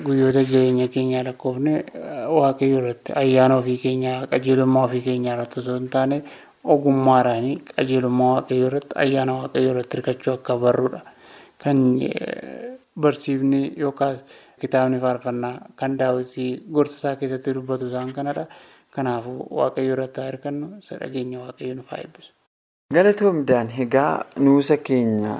guyyoota 0.07 0.41
jireenya 0.51 0.87
keenyaa 0.95 1.21
lakkoofne 1.27 1.73
waaqayyo 2.37 2.77
irratti 2.81 3.09
ayyaana 3.23 3.55
ofii 3.61 3.77
keenyaa 3.85 4.17
qajeelummaa 4.33 4.83
ofii 4.89 5.03
keenyaa 5.07 5.35
irratti 5.37 5.57
osoo 5.63 5.77
hin 5.79 5.89
taane 5.97 6.17
ogummaadhaan 6.75 7.47
qajeelummaa 7.71 8.31
waaqayyo 8.35 8.65
irratti 8.71 8.93
ayyaana 9.05 9.33
waaqayyo 9.41 9.69
irratti 9.75 9.95
hirkachuu 9.97 10.33
akka 10.37 10.53
barruudha. 10.67 11.01
Kan 11.63 11.77
barsiifni 13.03 13.61
yookaas 13.83 14.17
kitaabni 14.61 14.97
faarfannaa 15.07 15.55
kan 15.79 15.91
daawwitii 15.99 16.51
gorsa 16.75 16.95
isaa 17.01 17.15
keessatti 17.21 17.49
dubbatu 17.59 17.83
isaan 17.93 18.11
kanadha. 18.17 18.45
Kanaafuu 18.95 19.39
waaqayyo 19.59 19.91
irratti 19.97 20.19
haa 20.21 20.29
hirkannu 20.31 20.67
isa 20.83 20.93
dhageenya 21.03 21.37
waaqayyo 21.45 21.73
nuuf 21.79 21.91
haa 21.93 22.01
eebbisu. 22.05 22.31
Galatoomdaan 22.93 23.69
egaa 23.83 24.25
nuusa 24.45 24.77
keenya 24.77 25.33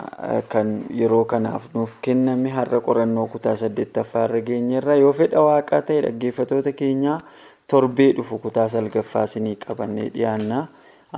kan 0.49 0.69
yeroo 0.99 1.25
kanaaf 1.33 1.67
nuuf 1.73 1.91
kenname 2.01 2.49
har'a 2.55 2.79
qorannoo 2.87 3.27
kutaa 3.33 3.53
saddeettaffaa 3.61 4.23
irra 4.29 4.41
geenyerra 4.47 4.95
yoo 5.01 5.11
fedha 5.19 5.43
waaqaa 5.47 5.81
ta'e 5.89 5.99
dhaggeeffatoota 6.05 6.71
keenyaa 6.81 7.19
torbee 7.73 8.09
dhufu 8.17 8.39
kutaa 8.47 8.67
salgaffaa 8.75 9.23
isinii 9.29 9.55
qabannee 9.67 10.09
dhiyaanna 10.17 10.65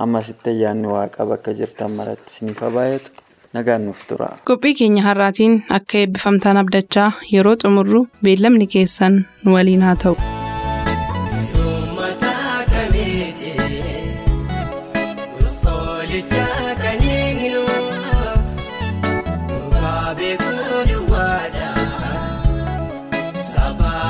ammasitti 0.06 0.50
ayyaanni 0.54 0.88
waaqaa 0.94 1.26
bakka 1.32 1.56
jirtan 1.62 1.96
maratti 2.00 2.30
isiniif 2.34 2.60
baay'atu 2.78 3.10
nagaan 3.56 3.86
nuuf 3.88 4.04
tura. 4.08 4.28
Qophii 4.50 4.74
keenya 4.82 5.02
har'aatiin 5.08 5.60
akka 5.80 5.98
eebbifamtaan 6.04 6.56
abdachaa 6.64 7.10
yeroo 7.32 7.56
xumurru 7.64 8.06
beellamni 8.24 8.66
keessan 8.76 9.22
nu 9.44 9.54
waliin 9.56 9.82
haa 9.88 9.96
ta'u. 10.04 10.16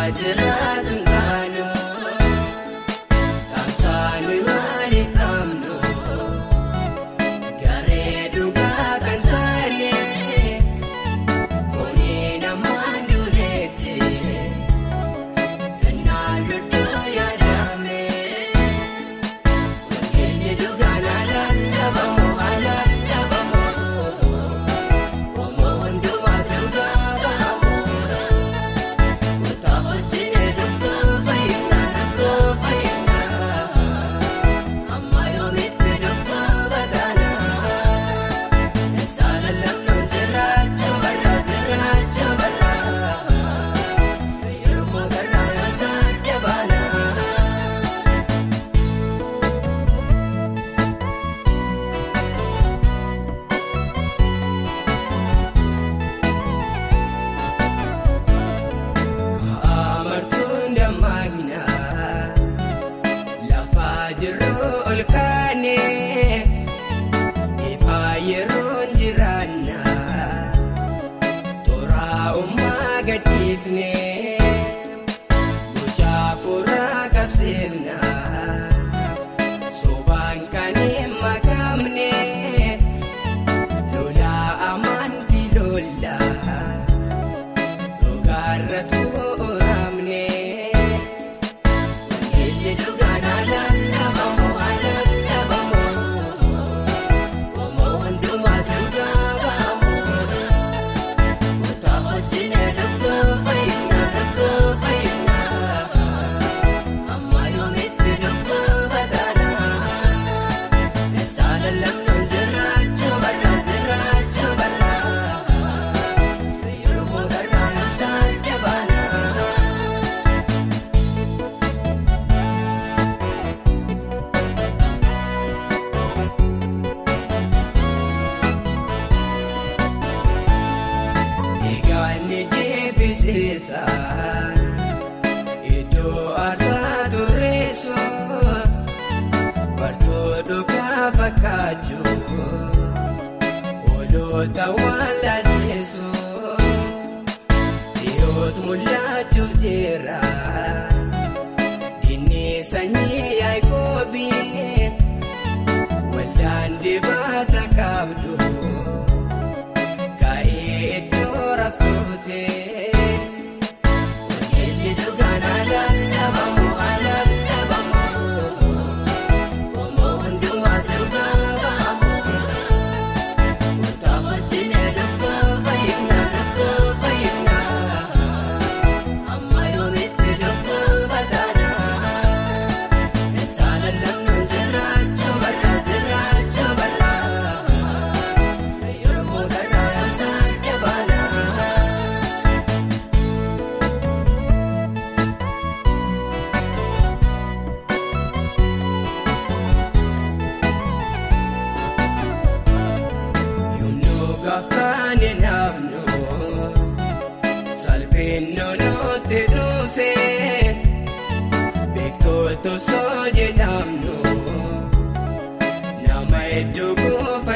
Gaarratu 0.07 0.23
oramne, 0.29 0.45
wangeelli 0.45 0.76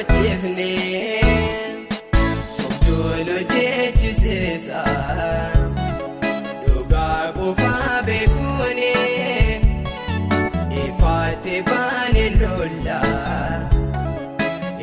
afachiifnee 0.01 1.21
sobdooloo 2.57 3.43
jeechisiisa 3.55 4.85
dhugaa 6.67 7.33
qofaa 7.37 8.03
beekuunee 8.07 9.61
ifaatti 10.85 11.63
baane 11.71 12.25
lollaa 12.41 13.71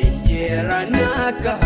injeeraan 0.06 0.94
akka. 1.26 1.58